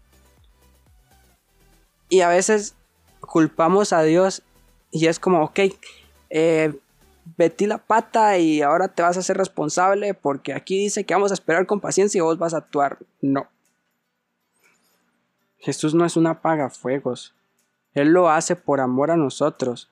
Y 2.09 2.21
a 2.21 2.27
veces 2.27 2.73
culpamos 3.19 3.93
a 3.93 4.01
Dios 4.01 4.41
y 4.89 5.05
es 5.05 5.19
como, 5.19 5.43
ok, 5.43 5.59
eh, 6.31 6.73
metí 7.37 7.67
la 7.67 7.77
pata 7.77 8.39
y 8.39 8.63
ahora 8.63 8.87
te 8.87 9.03
vas 9.03 9.15
a 9.17 9.21
ser 9.21 9.37
responsable 9.37 10.15
porque 10.15 10.53
aquí 10.53 10.79
dice 10.79 11.03
que 11.03 11.13
vamos 11.13 11.29
a 11.29 11.35
esperar 11.35 11.67
con 11.67 11.79
paciencia 11.79 12.17
y 12.17 12.21
vos 12.21 12.39
vas 12.39 12.55
a 12.55 12.57
actuar. 12.57 12.97
No. 13.21 13.47
Jesús 15.61 15.93
no 15.93 16.05
es 16.05 16.17
un 16.17 16.27
apagafuegos. 16.27 17.35
Él 17.93 18.09
lo 18.09 18.29
hace 18.29 18.55
por 18.55 18.81
amor 18.81 19.11
a 19.11 19.17
nosotros. 19.17 19.89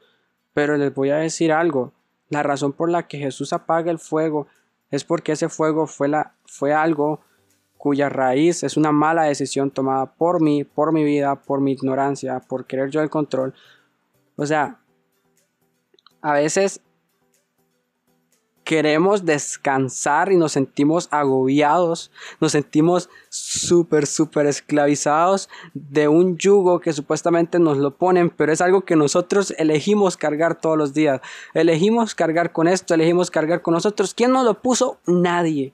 Pero 0.54 0.76
les 0.78 0.94
voy 0.94 1.12
a 1.12 1.18
decir 1.18 1.52
algo. 1.52 1.94
La 2.30 2.44
razón 2.44 2.74
por 2.74 2.90
la 2.90 3.08
que 3.08 3.20
Jesús 3.20 3.54
apaga 3.54 3.92
el 3.92 4.00
fuego 4.00 4.48
es 4.92 5.04
porque 5.04 5.34
ese 5.34 5.48
fuego 5.50 5.88
fue, 5.88 6.08
la, 6.08 6.34
fue 6.46 6.74
algo 6.74 7.22
cuya 7.78 8.10
raíz 8.10 8.64
es 8.64 8.76
una 8.76 8.92
mala 8.92 9.24
decisión 9.24 9.72
tomada 9.72 10.08
por 10.08 10.42
mí, 10.42 10.64
por 10.64 10.92
mi 10.92 11.04
vida, 11.04 11.36
por 11.36 11.62
mi 11.62 11.72
ignorancia, 11.72 12.40
por 12.40 12.66
querer 12.66 12.90
yo 12.90 13.02
el 13.02 13.10
control. 13.10 13.54
O 14.36 14.46
sea, 14.46 14.80
a 16.22 16.34
veces 16.34 16.82
queremos 18.70 19.26
descansar 19.26 20.32
y 20.32 20.38
nos 20.38 20.52
sentimos 20.52 21.08
agobiados, 21.10 22.12
nos 22.40 22.52
sentimos 22.52 23.10
súper, 23.30 24.06
súper 24.06 24.46
esclavizados 24.46 25.50
de 25.74 26.08
un 26.08 26.38
yugo 26.38 26.80
que 26.80 26.94
supuestamente 26.94 27.58
nos 27.58 27.80
lo 27.80 27.98
ponen, 27.98 28.30
pero 28.30 28.54
es 28.54 28.62
algo 28.62 28.82
que 28.82 28.96
nosotros 28.96 29.56
elegimos 29.58 30.18
cargar 30.18 30.62
todos 30.62 30.78
los 30.78 30.94
días. 30.94 31.20
Elegimos 31.56 32.14
cargar 32.14 32.52
con 32.52 32.68
esto, 32.68 32.94
elegimos 32.94 33.32
cargar 33.32 33.64
con 33.64 33.74
nosotros. 33.74 34.14
¿Quién 34.14 34.34
nos 34.34 34.46
lo 34.46 34.62
puso? 34.62 35.00
Nadie. 35.08 35.74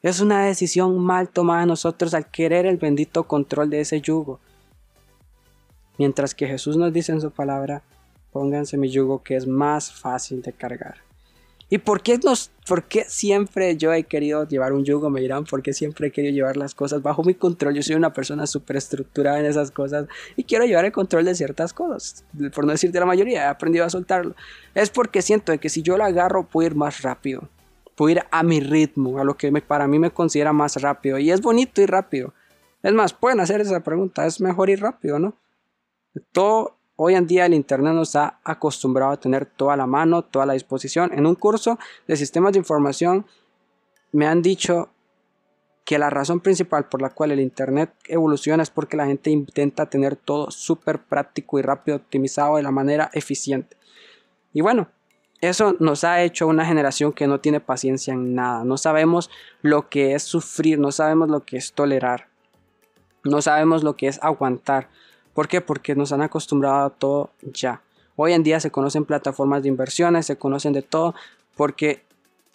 Es 0.00 0.20
una 0.20 0.44
decisión 0.44 1.00
mal 1.00 1.28
tomada 1.28 1.62
de 1.62 1.66
nosotros 1.66 2.14
al 2.14 2.30
querer 2.30 2.64
el 2.64 2.76
bendito 2.76 3.24
control 3.24 3.70
de 3.70 3.80
ese 3.80 4.00
yugo. 4.00 4.38
Mientras 5.98 6.32
que 6.32 6.46
Jesús 6.46 6.76
nos 6.76 6.92
dice 6.92 7.10
en 7.10 7.20
su 7.20 7.32
palabra, 7.32 7.82
pónganse 8.30 8.78
mi 8.78 8.88
yugo 8.88 9.24
que 9.24 9.34
es 9.34 9.48
más 9.48 9.92
fácil 9.92 10.42
de 10.42 10.52
cargar. 10.52 11.05
¿Y 11.68 11.78
por 11.78 12.00
qué, 12.00 12.18
nos, 12.18 12.52
por 12.68 12.84
qué 12.84 13.04
siempre 13.08 13.76
yo 13.76 13.92
he 13.92 14.04
querido 14.04 14.46
llevar 14.46 14.72
un 14.72 14.84
yugo? 14.84 15.10
Me 15.10 15.20
dirán, 15.20 15.44
¿por 15.44 15.62
qué 15.62 15.72
siempre 15.72 16.08
he 16.08 16.12
querido 16.12 16.32
llevar 16.32 16.56
las 16.56 16.76
cosas 16.76 17.02
bajo 17.02 17.24
mi 17.24 17.34
control? 17.34 17.74
Yo 17.74 17.82
soy 17.82 17.96
una 17.96 18.12
persona 18.12 18.46
súper 18.46 18.76
estructurada 18.76 19.40
en 19.40 19.46
esas 19.46 19.72
cosas 19.72 20.06
y 20.36 20.44
quiero 20.44 20.64
llevar 20.64 20.84
el 20.84 20.92
control 20.92 21.24
de 21.24 21.34
ciertas 21.34 21.72
cosas. 21.72 22.24
Por 22.54 22.66
no 22.66 22.72
decirte 22.72 23.00
la 23.00 23.06
mayoría, 23.06 23.42
he 23.42 23.46
aprendido 23.46 23.84
a 23.84 23.90
soltarlo. 23.90 24.36
Es 24.74 24.90
porque 24.90 25.22
siento 25.22 25.58
que 25.58 25.68
si 25.68 25.82
yo 25.82 25.96
lo 25.96 26.04
agarro, 26.04 26.46
puedo 26.46 26.68
ir 26.68 26.76
más 26.76 27.02
rápido. 27.02 27.48
Puedo 27.96 28.10
ir 28.10 28.22
a 28.30 28.42
mi 28.44 28.60
ritmo, 28.60 29.18
a 29.18 29.24
lo 29.24 29.36
que 29.36 29.50
para 29.60 29.88
mí 29.88 29.98
me 29.98 30.12
considera 30.12 30.52
más 30.52 30.80
rápido. 30.80 31.18
Y 31.18 31.32
es 31.32 31.40
bonito 31.40 31.82
ir 31.82 31.90
rápido. 31.90 32.32
Es 32.84 32.92
más, 32.92 33.12
pueden 33.12 33.40
hacer 33.40 33.60
esa 33.60 33.80
pregunta, 33.80 34.24
¿es 34.26 34.40
mejor 34.40 34.70
ir 34.70 34.80
rápido, 34.80 35.18
no? 35.18 35.34
Todo 36.30 36.75
Hoy 36.96 37.14
en 37.14 37.26
día 37.26 37.44
el 37.44 37.52
Internet 37.52 37.92
nos 37.92 38.16
ha 38.16 38.40
acostumbrado 38.42 39.12
a 39.12 39.20
tener 39.20 39.44
toda 39.44 39.76
la 39.76 39.86
mano, 39.86 40.22
toda 40.22 40.46
la 40.46 40.54
disposición. 40.54 41.12
En 41.12 41.26
un 41.26 41.34
curso 41.34 41.78
de 42.08 42.16
sistemas 42.16 42.52
de 42.52 42.58
información 42.58 43.26
me 44.12 44.26
han 44.26 44.40
dicho 44.40 44.88
que 45.84 45.98
la 45.98 46.08
razón 46.08 46.40
principal 46.40 46.88
por 46.88 47.02
la 47.02 47.10
cual 47.10 47.32
el 47.32 47.40
Internet 47.40 47.92
evoluciona 48.06 48.62
es 48.62 48.70
porque 48.70 48.96
la 48.96 49.06
gente 49.06 49.30
intenta 49.30 49.90
tener 49.90 50.16
todo 50.16 50.50
súper 50.50 51.02
práctico 51.02 51.58
y 51.58 51.62
rápido, 51.62 51.98
optimizado 51.98 52.56
de 52.56 52.62
la 52.62 52.70
manera 52.70 53.10
eficiente. 53.12 53.76
Y 54.54 54.62
bueno, 54.62 54.88
eso 55.42 55.76
nos 55.78 56.02
ha 56.02 56.22
hecho 56.22 56.46
una 56.46 56.64
generación 56.64 57.12
que 57.12 57.26
no 57.26 57.40
tiene 57.40 57.60
paciencia 57.60 58.14
en 58.14 58.34
nada. 58.34 58.64
No 58.64 58.78
sabemos 58.78 59.30
lo 59.60 59.90
que 59.90 60.14
es 60.14 60.22
sufrir, 60.22 60.78
no 60.78 60.92
sabemos 60.92 61.28
lo 61.28 61.44
que 61.44 61.58
es 61.58 61.72
tolerar, 61.74 62.28
no 63.22 63.42
sabemos 63.42 63.84
lo 63.84 63.96
que 63.96 64.08
es 64.08 64.18
aguantar. 64.22 64.88
¿Por 65.36 65.48
qué? 65.48 65.60
Porque 65.60 65.94
nos 65.94 66.12
han 66.12 66.22
acostumbrado 66.22 66.86
a 66.86 66.88
todo 66.88 67.30
ya. 67.42 67.82
Hoy 68.16 68.32
en 68.32 68.42
día 68.42 68.58
se 68.58 68.70
conocen 68.70 69.04
plataformas 69.04 69.62
de 69.62 69.68
inversiones, 69.68 70.24
se 70.24 70.38
conocen 70.38 70.72
de 70.72 70.80
todo, 70.80 71.14
porque 71.56 72.02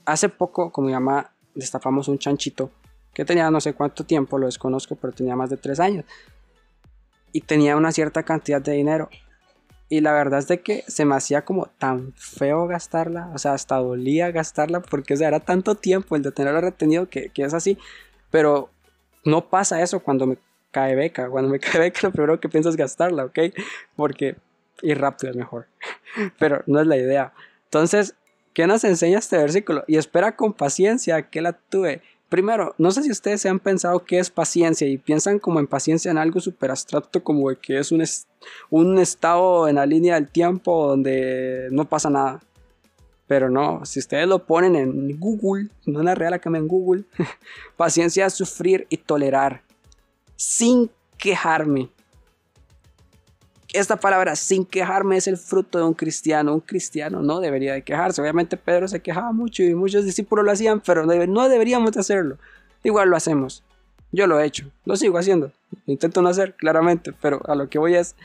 hace 0.04 0.30
poco, 0.30 0.72
como 0.72 0.88
mi 0.88 0.94
mamá, 0.94 1.30
destapamos 1.54 2.08
un 2.08 2.18
chanchito 2.18 2.72
que 3.14 3.24
tenía 3.24 3.52
no 3.52 3.62
sé 3.62 3.76
cuánto 3.76 4.04
tiempo, 4.04 4.40
lo 4.40 4.48
desconozco, 4.48 4.96
pero 4.96 5.14
tenía 5.14 5.36
más 5.36 5.52
de 5.52 5.58
tres 5.58 5.80
años. 5.80 6.06
Y 7.32 7.42
tenía 7.42 7.78
una 7.78 7.92
cierta 7.92 8.24
cantidad 8.24 8.60
de 8.60 8.72
dinero. 8.72 9.10
Y 9.88 10.02
la 10.02 10.14
verdad 10.14 10.40
es 10.40 10.48
de 10.48 10.62
que 10.62 10.84
se 10.88 11.06
me 11.06 11.14
hacía 11.14 11.46
como 11.46 11.68
tan 11.68 12.14
feo 12.14 12.66
gastarla, 12.66 13.30
o 13.36 13.38
sea, 13.38 13.54
hasta 13.54 13.76
dolía 13.76 14.32
gastarla, 14.32 14.82
porque 14.82 15.14
era 15.14 15.40
tanto 15.40 15.76
tiempo 15.76 16.16
el 16.16 16.24
de 16.24 16.32
tenerlo 16.32 16.62
retenido 16.62 17.08
que 17.10 17.32
es 17.36 17.54
así. 17.54 17.78
Pero 18.32 18.72
no 19.24 19.50
pasa 19.50 19.84
eso 19.84 20.00
cuando 20.00 20.26
me 20.26 20.38
cae 20.72 20.96
beca. 20.96 21.30
Cuando 21.30 21.50
me 21.50 21.60
cae 21.60 21.80
beca, 21.80 22.00
lo 22.04 22.12
primero 22.12 22.40
que 22.40 22.50
pienso 22.50 22.70
es 22.70 22.76
gastarla, 22.76 23.26
¿ok? 23.26 23.40
Porque 23.96 24.36
ir 24.82 25.00
rápido 25.00 25.32
es 25.32 25.38
mejor. 25.38 25.68
Pero 26.40 26.64
no 26.66 26.80
es 26.80 26.88
la 26.88 26.98
idea. 26.98 27.34
Entonces, 27.66 28.16
¿qué 28.54 28.68
nos 28.68 28.84
enseña 28.84 29.20
este 29.20 29.38
versículo? 29.38 29.84
Y 29.88 29.98
espera 29.98 30.36
con 30.36 30.54
paciencia 30.54 31.22
que 31.24 31.42
la 31.42 31.54
tuve. 31.54 32.02
Primero, 32.30 32.74
no 32.78 32.92
sé 32.92 33.04
si 33.04 33.12
ustedes 33.12 33.42
se 33.42 33.50
han 33.50 33.60
pensado 33.60 34.06
qué 34.06 34.18
es 34.18 34.30
paciencia 34.30 34.88
y 34.88 34.98
piensan 34.98 35.38
como 35.38 35.60
en 35.60 35.68
paciencia 35.68 36.10
en 36.12 36.18
algo 36.18 36.40
súper 36.40 36.72
abstracto 36.72 37.22
como 37.22 37.50
que 37.62 37.78
es 37.78 37.92
un, 37.92 38.02
un 38.70 39.00
estado 39.00 39.68
en 39.68 39.76
la 39.76 39.86
línea 39.86 40.16
del 40.16 40.30
tiempo 40.30 40.88
donde 40.88 41.68
no 41.72 41.84
pasa 41.86 42.10
nada. 42.10 42.42
Pero 43.28 43.50
no, 43.50 43.86
si 43.86 44.00
ustedes 44.00 44.28
lo 44.28 44.46
ponen 44.46 44.78
en 44.78 45.20
Google, 45.20 45.68
no 45.86 46.04
la 46.04 46.16
real 46.16 46.34
acá 46.34 46.50
en 46.54 46.68
Google, 46.70 47.04
paciencia 47.78 48.26
es 48.26 48.34
sufrir 48.34 48.88
y 48.90 48.98
tolerar 48.98 49.62
sin 50.42 50.90
quejarme. 51.20 51.90
esta 53.74 53.96
palabra 53.98 54.36
sin 54.36 54.66
quejarme 54.66 55.16
es 55.16 55.28
el 55.28 55.38
fruto 55.38 55.78
de 55.78 55.84
un 55.86 55.94
cristiano. 55.94 56.52
Un 56.52 56.62
cristiano 56.62 57.22
no 57.22 57.40
debería 57.40 57.74
de 57.74 57.84
quejarse. 57.84 58.22
Obviamente 58.22 58.58
Pedro 58.58 58.88
se 58.88 59.02
quejaba 59.02 59.32
mucho 59.34 59.62
y 59.62 59.76
muchos 59.76 60.04
discípulos 60.04 60.44
lo 60.44 60.52
hacían, 60.52 60.82
pero 60.82 61.06
no 61.06 61.48
deberíamos 61.48 61.92
de 61.92 62.00
hacerlo. 62.00 62.38
Igual 62.84 63.10
lo 63.10 63.16
hacemos. 63.16 63.64
Yo 64.12 64.26
lo 64.26 64.40
he 64.40 64.46
hecho, 64.46 64.66
lo 64.84 64.96
sigo 64.98 65.20
haciendo. 65.20 65.52
Intento 65.86 66.24
no 66.24 66.30
hacer, 66.30 66.56
claramente, 66.56 67.14
pero 67.14 67.40
a 67.48 67.54
lo 67.54 67.70
que 67.70 67.78
voy 67.78 67.94
es 67.94 68.16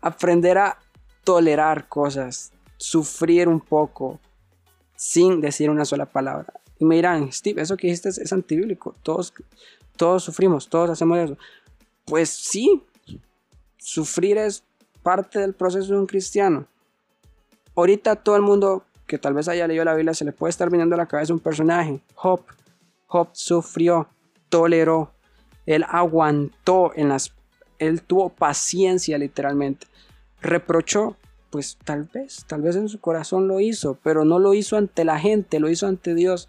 aprender 0.00 0.58
a 0.58 0.78
tolerar 1.24 1.88
cosas, 1.88 2.52
sufrir 2.76 3.48
un 3.48 3.60
poco, 3.60 4.20
sin 4.94 5.40
decir 5.40 5.68
una 5.68 5.84
sola 5.84 6.06
palabra. 6.06 6.54
Y 6.78 6.84
me 6.84 6.96
dirán, 6.96 7.32
Steve, 7.32 7.62
eso 7.62 7.76
que 7.76 7.86
dijiste 7.86 8.08
es, 8.08 8.32
antibíblico. 8.32 8.94
Todos, 9.02 9.32
todos 9.96 10.24
sufrimos, 10.24 10.68
todos 10.68 10.90
hacemos 10.90 11.18
eso. 11.18 11.38
Pues 12.04 12.30
sí, 12.30 12.82
sufrir 13.78 14.38
es 14.38 14.62
parte 15.02 15.38
del 15.38 15.54
proceso 15.54 15.92
de 15.92 15.98
un 15.98 16.06
cristiano. 16.06 16.66
Ahorita 17.74 18.16
todo 18.16 18.36
el 18.36 18.42
mundo 18.42 18.84
que 19.06 19.18
tal 19.18 19.34
vez 19.34 19.48
haya 19.48 19.66
leído 19.66 19.84
la 19.84 19.94
Biblia 19.94 20.14
se 20.14 20.24
le 20.24 20.32
puede 20.32 20.50
estar 20.50 20.70
viniendo 20.70 20.94
a 20.94 20.98
la 20.98 21.06
cabeza 21.06 21.32
un 21.32 21.40
personaje, 21.40 22.00
Job. 22.14 22.42
Job 23.06 23.28
sufrió, 23.32 24.08
toleró, 24.48 25.12
él 25.66 25.84
aguantó 25.88 26.92
en 26.94 27.08
las... 27.08 27.32
Él 27.78 28.02
tuvo 28.02 28.30
paciencia 28.30 29.18
literalmente. 29.18 29.86
Reprochó, 30.40 31.16
pues 31.50 31.78
tal 31.84 32.04
vez, 32.04 32.44
tal 32.46 32.62
vez 32.62 32.76
en 32.76 32.88
su 32.88 33.00
corazón 33.00 33.48
lo 33.48 33.60
hizo, 33.60 33.98
pero 34.02 34.24
no 34.24 34.38
lo 34.38 34.54
hizo 34.54 34.76
ante 34.76 35.04
la 35.04 35.18
gente, 35.18 35.60
lo 35.60 35.70
hizo 35.70 35.86
ante 35.86 36.14
Dios. 36.14 36.48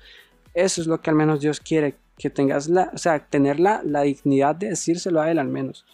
Eso 0.54 0.82
es 0.82 0.88
lo 0.88 1.02
que 1.02 1.10
al 1.10 1.16
menos 1.16 1.42
Dios 1.42 1.60
quiere, 1.60 1.96
que 2.18 2.30
tengas 2.30 2.68
la, 2.68 2.92
o 2.94 2.98
sea, 2.98 3.20
tener 3.20 3.60
la, 3.60 3.82
la 3.84 4.02
dignidad 4.02 4.56
de 4.56 4.70
decírselo 4.70 5.22
a 5.22 5.32
Él 5.32 5.40
al 5.40 5.48
menos. 5.48 5.86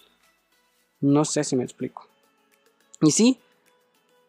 No 1.01 1.25
sé 1.25 1.43
si 1.43 1.55
me 1.55 1.63
explico. 1.63 2.07
Y 3.01 3.11
sí, 3.11 3.39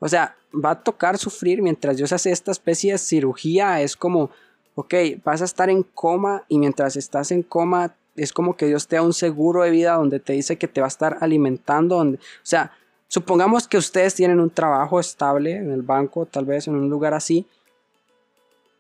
o 0.01 0.09
sea, 0.09 0.37
va 0.53 0.73
a 0.73 0.83
tocar 0.83 1.19
sufrir 1.19 1.63
mientras 1.63 1.97
Dios 1.97 2.13
hace 2.13 2.31
esta 2.31 2.51
especie 2.51 2.93
de 2.93 2.99
cirugía. 2.99 3.81
Es 3.81 3.97
como, 3.97 4.31
ok, 4.75 4.95
vas 5.25 5.41
a 5.41 5.45
estar 5.47 5.71
en 5.71 5.83
coma 5.83 6.45
y 6.49 6.59
mientras 6.59 6.97
estás 6.97 7.31
en 7.31 7.43
coma 7.43 7.95
es 8.17 8.33
como 8.33 8.57
que 8.57 8.67
Dios 8.67 8.87
te 8.87 8.97
da 8.97 9.03
un 9.03 9.13
seguro 9.13 9.63
de 9.63 9.71
vida 9.71 9.95
donde 9.95 10.21
te 10.21 10.35
dice 10.35 10.57
que 10.57 10.69
te 10.69 10.81
va 10.81 10.87
a 10.87 10.89
estar 10.89 11.19
alimentando. 11.21 11.97
Donde, 11.97 12.19
o 12.19 12.21
sea, 12.43 12.73
supongamos 13.15 13.69
que 13.69 13.77
ustedes 13.77 14.13
tienen 14.17 14.41
un 14.41 14.51
trabajo 14.51 14.99
estable 14.99 15.55
en 15.55 15.71
el 15.71 15.83
banco, 15.83 16.27
tal 16.27 16.47
vez 16.47 16.67
en 16.67 16.75
un 16.75 16.91
lugar 16.91 17.15
así, 17.15 17.47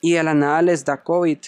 y 0.00 0.14
de 0.14 0.24
la 0.24 0.34
nada 0.34 0.60
les 0.60 0.84
da 0.84 1.04
COVID 1.04 1.38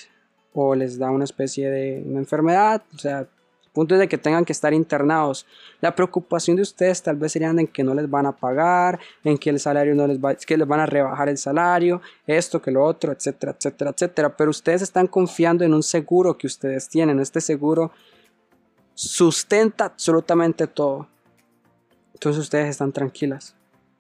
o 0.55 0.73
les 0.77 0.97
da 0.97 1.11
una 1.11 1.25
especie 1.25 1.69
de 1.69 1.99
enfermedad, 2.17 2.85
o 2.95 2.99
sea, 2.99 3.27
punto 3.73 3.97
de 3.99 4.07
que 4.07 4.19
tengan 4.19 4.45
que 4.45 4.53
estar 4.53 4.73
internados. 4.73 5.47
La 5.81 5.97
preocupación 5.97 6.55
de 6.55 6.63
ustedes 6.63 7.03
tal 7.03 7.17
vez 7.17 7.33
serían 7.33 7.59
en 7.59 7.67
que 7.67 7.83
no 7.83 7.93
les 7.93 8.09
van 8.09 8.27
a 8.27 8.37
pagar, 8.37 9.01
en 9.25 9.37
que 9.37 9.51
el 9.51 9.59
salario 9.59 9.97
no 9.97 10.07
les 10.07 10.19
va, 10.19 10.37
que 10.37 10.57
les 10.57 10.69
van 10.69 10.79
a 10.79 10.87
rebajar 10.87 11.29
el 11.29 11.39
salario, 11.39 12.01
esto, 12.25 12.63
que 12.63 12.71
lo 12.71 12.85
otro, 12.85 13.11
etcétera, 13.11 13.57
etcétera, 13.59 13.91
etcétera. 13.91 14.37
Pero 14.37 14.51
ustedes 14.51 14.83
están 14.83 15.09
confiando 15.09 15.65
en 15.65 15.75
un 15.75 15.83
seguro 15.83 16.39
que 16.39 16.47
ustedes 16.47 16.89
tienen. 16.89 17.19
Este 17.19 17.41
seguro 17.41 17.91
sustenta 18.95 19.87
absolutamente 19.87 20.69
todo. 20.69 21.09
Entonces 22.17 22.45
ustedes 22.45 22.71
están 22.71 22.93
tranquilas, 22.93 23.55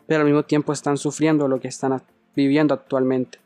pero 0.06 0.20
al 0.20 0.26
mismo 0.26 0.42
tiempo 0.42 0.72
están 0.72 0.96
sufriendo 0.96 1.48
lo 1.48 1.60
que 1.60 1.68
están 1.68 2.00
viviendo 2.34 2.72
actualmente. 2.72 3.38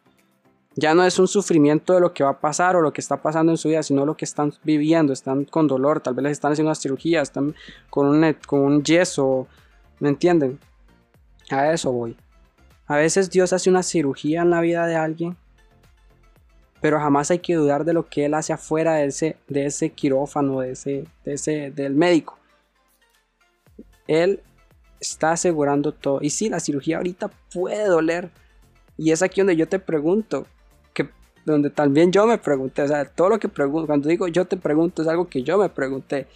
Ya 0.76 0.94
no 0.94 1.04
es 1.04 1.18
un 1.18 1.26
sufrimiento 1.26 1.92
de 1.92 2.00
lo 2.00 2.14
que 2.14 2.22
va 2.22 2.30
a 2.30 2.40
pasar 2.40 2.76
o 2.76 2.80
lo 2.80 2.92
que 2.92 3.00
está 3.00 3.20
pasando 3.20 3.50
en 3.50 3.58
su 3.58 3.68
vida, 3.68 3.82
sino 3.82 4.06
lo 4.06 4.16
que 4.16 4.24
están 4.24 4.54
viviendo. 4.62 5.12
Están 5.12 5.44
con 5.44 5.66
dolor, 5.66 5.98
tal 5.98 6.14
vez 6.14 6.22
les 6.22 6.32
están 6.32 6.52
haciendo 6.52 6.68
una 6.68 6.76
cirugía, 6.76 7.20
están 7.20 7.56
con 7.90 8.06
un, 8.06 8.36
con 8.46 8.60
un 8.60 8.84
yeso. 8.84 9.48
¿Me 9.98 10.08
entienden? 10.08 10.60
A 11.50 11.72
eso 11.72 11.90
voy. 11.90 12.16
A 12.86 12.94
veces 12.94 13.28
Dios 13.28 13.52
hace 13.52 13.70
una 13.70 13.82
cirugía 13.82 14.42
en 14.42 14.50
la 14.50 14.60
vida 14.60 14.86
de 14.86 14.94
alguien, 14.94 15.36
pero 16.80 17.00
jamás 17.00 17.32
hay 17.32 17.40
que 17.40 17.56
dudar 17.56 17.84
de 17.84 17.92
lo 17.92 18.08
que 18.08 18.26
Él 18.26 18.34
hace 18.34 18.52
afuera 18.52 18.94
de 18.94 19.06
ese, 19.06 19.36
de 19.48 19.66
ese 19.66 19.90
quirófano, 19.90 20.60
de 20.60 20.70
ese, 20.70 21.08
de 21.24 21.32
ese, 21.32 21.72
del 21.72 21.96
médico. 21.96 22.38
Él 24.06 24.40
está 25.00 25.32
asegurando 25.32 25.92
todo. 25.92 26.18
Y 26.20 26.30
sí, 26.30 26.48
la 26.48 26.60
cirugía 26.60 26.98
ahorita 26.98 27.30
puede 27.52 27.86
doler. 27.86 28.30
Y 28.96 29.12
es 29.12 29.22
aquí 29.22 29.40
donde 29.40 29.56
yo 29.56 29.66
te 29.66 29.78
pregunto, 29.78 30.46
donde 31.44 31.70
también 31.70 32.12
yo 32.12 32.26
me 32.26 32.38
pregunté, 32.38 32.82
o 32.82 32.88
sea, 32.88 33.04
todo 33.04 33.30
lo 33.30 33.38
que 33.38 33.48
pregunto, 33.48 33.86
cuando 33.86 34.08
digo 34.08 34.28
yo 34.28 34.44
te 34.44 34.56
pregunto 34.56 35.02
es 35.02 35.08
algo 35.08 35.28
que 35.28 35.42
yo 35.42 35.58
me 35.58 35.68
pregunté. 35.68 36.26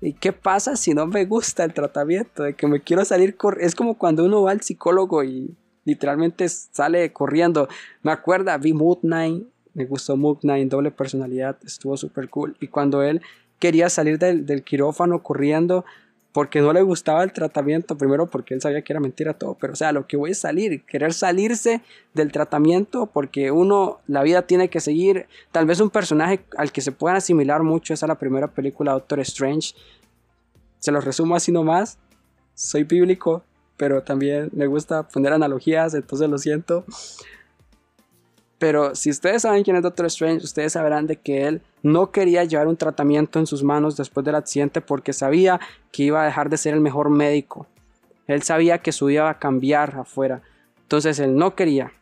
¿Y 0.00 0.12
qué 0.12 0.32
pasa 0.32 0.76
si 0.76 0.92
no 0.92 1.06
me 1.06 1.24
gusta 1.24 1.64
el 1.64 1.72
tratamiento? 1.72 2.42
De 2.42 2.54
que 2.54 2.66
me 2.66 2.80
quiero 2.80 3.04
salir 3.04 3.36
Es 3.58 3.74
como 3.74 3.96
cuando 3.96 4.24
uno 4.24 4.42
va 4.42 4.50
al 4.50 4.60
psicólogo 4.60 5.24
y 5.24 5.56
literalmente 5.84 6.48
sale 6.48 7.12
corriendo. 7.12 7.68
Me 8.02 8.12
acuerda, 8.12 8.58
vi 8.58 8.74
Mood 8.74 8.98
Nine, 9.02 9.44
me 9.72 9.86
gustó 9.86 10.16
Mood 10.16 10.38
Nine, 10.42 10.66
doble 10.66 10.90
personalidad, 10.90 11.56
estuvo 11.64 11.96
súper 11.96 12.28
cool. 12.28 12.56
Y 12.60 12.68
cuando 12.68 13.02
él 13.02 13.22
quería 13.58 13.88
salir 13.88 14.18
del, 14.18 14.44
del 14.44 14.62
quirófano 14.64 15.22
corriendo, 15.22 15.86
porque 16.36 16.60
no 16.60 16.70
le 16.74 16.82
gustaba 16.82 17.24
el 17.24 17.32
tratamiento, 17.32 17.96
primero 17.96 18.26
porque 18.26 18.52
él 18.52 18.60
sabía 18.60 18.82
que 18.82 18.92
era 18.92 19.00
mentira 19.00 19.32
todo, 19.32 19.56
pero 19.58 19.72
o 19.72 19.76
sea, 19.76 19.90
lo 19.92 20.06
que 20.06 20.18
voy 20.18 20.32
a 20.32 20.34
salir, 20.34 20.84
querer 20.84 21.14
salirse 21.14 21.80
del 22.12 22.30
tratamiento 22.30 23.06
porque 23.06 23.50
uno, 23.50 24.00
la 24.06 24.22
vida 24.22 24.42
tiene 24.42 24.68
que 24.68 24.80
seguir, 24.80 25.28
tal 25.50 25.64
vez 25.64 25.80
un 25.80 25.88
personaje 25.88 26.44
al 26.58 26.72
que 26.72 26.82
se 26.82 26.92
puedan 26.92 27.16
asimilar 27.16 27.62
mucho 27.62 27.94
es 27.94 28.02
a 28.02 28.06
la 28.06 28.16
primera 28.16 28.48
película 28.48 28.92
Doctor 28.92 29.20
Strange, 29.20 29.74
se 30.78 30.92
los 30.92 31.06
resumo 31.06 31.36
así 31.36 31.52
nomás, 31.52 31.96
soy 32.52 32.84
bíblico, 32.84 33.42
pero 33.78 34.02
también 34.02 34.50
me 34.52 34.66
gusta 34.66 35.08
poner 35.08 35.32
analogías, 35.32 35.94
entonces 35.94 36.28
lo 36.28 36.36
siento. 36.36 36.84
Pero 38.58 38.94
si 38.94 39.10
ustedes 39.10 39.42
saben 39.42 39.62
quién 39.64 39.76
es 39.76 39.82
Doctor 39.82 40.06
Strange, 40.06 40.44
ustedes 40.44 40.72
sabrán 40.72 41.06
de 41.06 41.16
que 41.16 41.46
él 41.46 41.62
no 41.82 42.10
quería 42.10 42.44
llevar 42.44 42.68
un 42.68 42.76
tratamiento 42.76 43.38
en 43.38 43.46
sus 43.46 43.62
manos 43.62 43.96
después 43.96 44.24
del 44.24 44.34
accidente 44.34 44.80
porque 44.80 45.12
sabía 45.12 45.60
que 45.92 46.04
iba 46.04 46.22
a 46.22 46.24
dejar 46.24 46.48
de 46.48 46.56
ser 46.56 46.74
el 46.74 46.80
mejor 46.80 47.10
médico. 47.10 47.66
Él 48.26 48.42
sabía 48.42 48.78
que 48.78 48.92
su 48.92 49.06
vida 49.06 49.20
iba 49.20 49.30
a 49.30 49.38
cambiar 49.38 49.96
afuera. 49.98 50.42
Entonces 50.82 51.18
él 51.18 51.36
no 51.36 51.54
quería, 51.54 51.92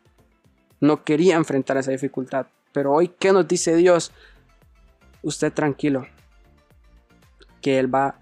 no 0.80 1.02
quería 1.02 1.36
enfrentar 1.36 1.76
esa 1.76 1.90
dificultad. 1.90 2.46
Pero 2.72 2.92
hoy, 2.92 3.08
¿qué 3.08 3.32
nos 3.32 3.46
dice 3.46 3.76
Dios? 3.76 4.12
Usted 5.22 5.52
tranquilo, 5.52 6.06
que 7.62 7.78
Él 7.78 7.92
va 7.94 8.18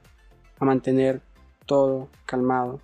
a 0.59 0.65
mantener 0.65 1.21
todo 1.67 2.09
calmado. 2.27 2.81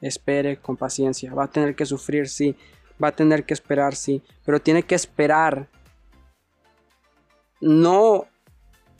Espere 0.00 0.58
con 0.58 0.76
paciencia. 0.76 1.34
Va 1.34 1.44
a 1.44 1.50
tener 1.50 1.74
que 1.74 1.84
sufrir, 1.84 2.28
sí, 2.28 2.56
va 3.02 3.08
a 3.08 3.12
tener 3.16 3.44
que 3.44 3.54
esperar, 3.54 3.94
sí, 3.94 4.22
pero 4.44 4.60
tiene 4.60 4.82
que 4.82 4.94
esperar 4.94 5.68
no 7.60 8.26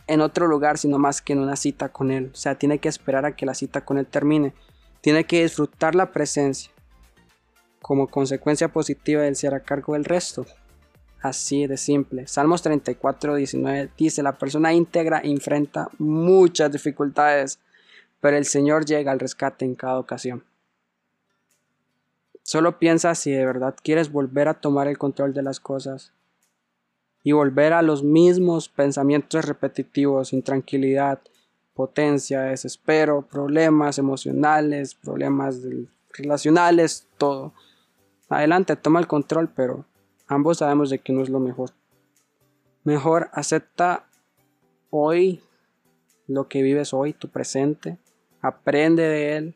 en 0.06 0.20
otro 0.20 0.46
lugar, 0.46 0.78
sino 0.78 0.98
más 0.98 1.22
que 1.22 1.32
en 1.32 1.40
una 1.40 1.56
cita 1.56 1.90
con 1.90 2.10
Él. 2.10 2.30
O 2.32 2.36
sea, 2.36 2.56
tiene 2.56 2.78
que 2.78 2.88
esperar 2.88 3.24
a 3.24 3.36
que 3.36 3.46
la 3.46 3.54
cita 3.54 3.84
con 3.84 3.98
Él 3.98 4.06
termine. 4.06 4.52
Tiene 5.00 5.24
que 5.24 5.42
disfrutar 5.42 5.94
la 5.94 6.12
presencia. 6.12 6.70
Como 7.80 8.08
consecuencia 8.08 8.68
positiva, 8.68 9.26
Él 9.26 9.36
se 9.36 9.46
hará 9.46 9.60
cargo 9.60 9.94
del 9.94 10.04
resto. 10.04 10.46
Así 11.20 11.66
de 11.66 11.78
simple. 11.78 12.26
Salmos 12.26 12.62
34, 12.62 13.36
19 13.36 13.90
dice, 13.96 14.22
la 14.22 14.36
persona 14.36 14.74
íntegra 14.74 15.20
enfrenta 15.24 15.88
muchas 15.98 16.70
dificultades, 16.70 17.60
pero 18.20 18.36
el 18.36 18.44
Señor 18.44 18.84
llega 18.84 19.10
al 19.10 19.20
rescate 19.20 19.64
en 19.64 19.74
cada 19.74 19.98
ocasión. 19.98 20.44
Solo 22.54 22.78
piensa 22.78 23.16
si 23.16 23.32
de 23.32 23.44
verdad 23.44 23.74
quieres 23.82 24.12
volver 24.12 24.46
a 24.46 24.54
tomar 24.54 24.86
el 24.86 24.96
control 24.96 25.34
de 25.34 25.42
las 25.42 25.58
cosas 25.58 26.12
y 27.24 27.32
volver 27.32 27.72
a 27.72 27.82
los 27.82 28.04
mismos 28.04 28.68
pensamientos 28.68 29.44
repetitivos, 29.44 30.32
intranquilidad, 30.32 31.18
potencia, 31.74 32.42
desespero, 32.42 33.22
problemas 33.22 33.98
emocionales, 33.98 34.94
problemas 34.94 35.62
relacionales, 36.12 37.08
todo. 37.18 37.54
Adelante, 38.28 38.76
toma 38.76 39.00
el 39.00 39.08
control, 39.08 39.48
pero 39.48 39.84
ambos 40.28 40.58
sabemos 40.58 40.90
de 40.90 41.00
que 41.00 41.12
no 41.12 41.24
es 41.24 41.30
lo 41.30 41.40
mejor. 41.40 41.70
Mejor 42.84 43.30
acepta 43.32 44.06
hoy 44.90 45.42
lo 46.28 46.46
que 46.46 46.62
vives 46.62 46.94
hoy, 46.94 47.14
tu 47.14 47.30
presente, 47.30 47.98
aprende 48.40 49.02
de 49.02 49.36
él, 49.38 49.54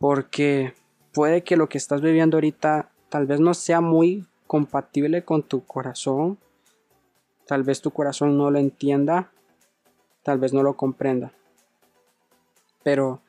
porque 0.00 0.74
puede 1.12 1.42
que 1.42 1.56
lo 1.56 1.68
que 1.68 1.78
estás 1.78 2.00
viviendo 2.00 2.36
ahorita 2.36 2.90
tal 3.08 3.26
vez 3.26 3.40
no 3.40 3.54
sea 3.54 3.80
muy 3.80 4.26
compatible 4.46 5.24
con 5.24 5.42
tu 5.42 5.64
corazón. 5.64 6.38
Tal 7.46 7.62
vez 7.62 7.80
tu 7.80 7.90
corazón 7.90 8.38
no 8.38 8.50
lo 8.50 8.58
entienda, 8.58 9.30
tal 10.22 10.38
vez 10.38 10.52
no 10.52 10.62
lo 10.62 10.76
comprenda. 10.76 11.32
Pero 12.82 13.20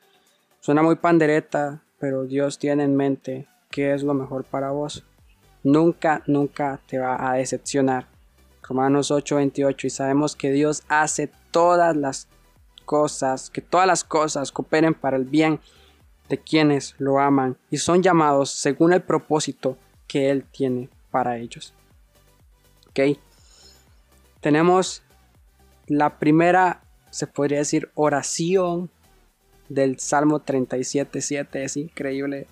suena 0.60 0.82
muy 0.82 0.96
pandereta, 0.96 1.82
pero 1.98 2.24
Dios 2.24 2.58
tiene 2.58 2.84
en 2.84 2.96
mente 2.96 3.46
qué 3.70 3.94
es 3.94 4.02
lo 4.02 4.14
mejor 4.14 4.44
para 4.44 4.70
vos. 4.70 5.04
Nunca, 5.64 6.22
nunca 6.26 6.80
te 6.86 6.98
va 6.98 7.30
a 7.30 7.34
decepcionar. 7.34 8.06
Romanos 8.62 9.10
8:28 9.10 9.86
y 9.86 9.90
sabemos 9.90 10.36
que 10.36 10.52
Dios 10.52 10.84
hace 10.88 11.30
todas 11.50 11.96
las 11.96 12.28
cosas, 12.84 13.50
que 13.50 13.60
todas 13.60 13.86
las 13.86 14.04
cosas 14.04 14.52
cooperen 14.52 14.94
para 14.94 15.16
el 15.16 15.24
bien 15.24 15.60
de 16.28 16.38
quienes 16.38 16.94
lo 16.98 17.18
aman 17.18 17.56
y 17.70 17.78
son 17.78 18.02
llamados 18.02 18.50
según 18.50 18.92
el 18.92 19.02
propósito 19.02 19.76
que 20.06 20.30
Él 20.30 20.44
tiene 20.50 20.88
para 21.10 21.38
ellos. 21.38 21.74
Ok. 22.90 23.18
Tenemos 24.40 25.02
la 25.86 26.18
primera, 26.18 26.82
se 27.10 27.26
podría 27.26 27.58
decir, 27.58 27.90
oración 27.94 28.90
del 29.68 29.98
Salmo 29.98 30.40
37.7. 30.40 31.46
Es 31.52 31.76
increíble 31.76 32.46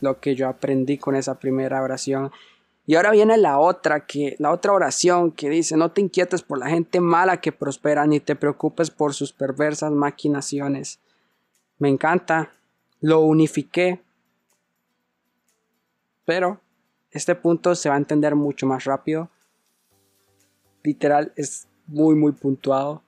lo 0.00 0.20
que 0.20 0.34
yo 0.34 0.48
aprendí 0.48 0.98
con 0.98 1.16
esa 1.16 1.38
primera 1.38 1.82
oración. 1.82 2.30
Y 2.86 2.96
ahora 2.96 3.12
viene 3.12 3.38
la 3.38 3.58
otra, 3.58 4.06
que, 4.06 4.36
la 4.38 4.52
otra 4.52 4.72
oración 4.72 5.32
que 5.32 5.48
dice, 5.48 5.76
no 5.76 5.92
te 5.92 6.02
inquietes 6.02 6.42
por 6.42 6.58
la 6.58 6.68
gente 6.68 7.00
mala 7.00 7.40
que 7.40 7.52
prospera, 7.52 8.06
ni 8.06 8.20
te 8.20 8.36
preocupes 8.36 8.90
por 8.90 9.14
sus 9.14 9.32
perversas 9.32 9.90
maquinaciones. 9.92 11.00
Me 11.78 11.88
encanta, 11.88 12.52
lo 13.04 13.20
unifiqué, 13.20 14.00
pero 16.24 16.58
este 17.10 17.34
punto 17.34 17.74
se 17.74 17.90
va 17.90 17.96
a 17.96 17.98
entender 17.98 18.34
mucho 18.34 18.66
más 18.66 18.84
rápido. 18.84 19.28
Literal, 20.82 21.30
es 21.36 21.68
muy, 21.86 22.14
muy 22.14 22.32
puntuado. 22.32 23.02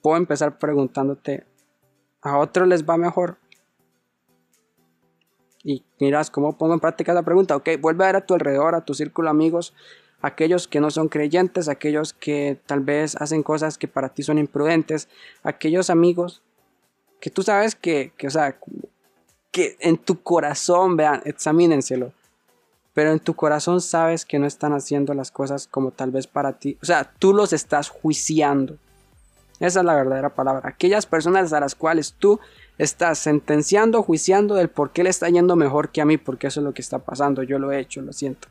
Puedo 0.00 0.16
empezar 0.16 0.58
preguntándote, 0.58 1.44
¿a 2.22 2.38
otros 2.38 2.66
les 2.68 2.88
va 2.88 2.96
mejor? 2.96 3.36
Y 5.62 5.84
miras 6.00 6.30
cómo 6.30 6.56
pongo 6.56 6.72
en 6.72 6.80
práctica 6.80 7.12
la 7.12 7.24
pregunta. 7.24 7.54
Ok, 7.54 7.68
vuelve 7.82 8.04
a 8.04 8.06
ver 8.06 8.16
a 8.16 8.24
tu 8.24 8.32
alrededor, 8.32 8.74
a 8.74 8.86
tu 8.86 8.94
círculo 8.94 9.28
amigos, 9.28 9.74
aquellos 10.22 10.68
que 10.68 10.80
no 10.80 10.90
son 10.90 11.10
creyentes, 11.10 11.68
aquellos 11.68 12.14
que 12.14 12.58
tal 12.64 12.80
vez 12.80 13.14
hacen 13.16 13.42
cosas 13.42 13.76
que 13.76 13.88
para 13.88 14.08
ti 14.08 14.22
son 14.22 14.38
imprudentes, 14.38 15.10
aquellos 15.42 15.90
amigos 15.90 16.42
que 17.22 17.30
tú 17.30 17.44
sabes 17.44 17.76
que, 17.76 18.12
que 18.18 18.26
o 18.26 18.30
sea, 18.30 18.56
que 19.52 19.76
en 19.78 19.96
tu 19.96 20.24
corazón, 20.24 20.96
vean, 20.96 21.22
examínenselo. 21.24 22.12
Pero 22.94 23.12
en 23.12 23.20
tu 23.20 23.34
corazón 23.34 23.80
sabes 23.80 24.26
que 24.26 24.40
no 24.40 24.46
están 24.46 24.72
haciendo 24.72 25.14
las 25.14 25.30
cosas 25.30 25.68
como 25.68 25.92
tal 25.92 26.10
vez 26.10 26.26
para 26.26 26.54
ti. 26.54 26.76
O 26.82 26.84
sea, 26.84 27.04
tú 27.04 27.32
los 27.32 27.52
estás 27.52 27.90
juiciando. 27.90 28.76
Esa 29.60 29.78
es 29.78 29.86
la 29.86 29.94
verdadera 29.94 30.30
palabra. 30.30 30.68
Aquellas 30.68 31.06
personas 31.06 31.52
a 31.52 31.60
las 31.60 31.76
cuales 31.76 32.14
tú 32.14 32.40
estás 32.76 33.20
sentenciando, 33.20 34.02
juiciando 34.02 34.56
del 34.56 34.68
por 34.68 34.90
qué 34.90 35.04
le 35.04 35.10
está 35.10 35.28
yendo 35.28 35.54
mejor 35.54 35.90
que 35.90 36.00
a 36.00 36.04
mí, 36.04 36.18
porque 36.18 36.48
eso 36.48 36.58
es 36.58 36.64
lo 36.64 36.74
que 36.74 36.82
está 36.82 36.98
pasando. 36.98 37.44
Yo 37.44 37.60
lo 37.60 37.70
he 37.70 37.78
hecho, 37.78 38.02
lo 38.02 38.12
siento. 38.12 38.48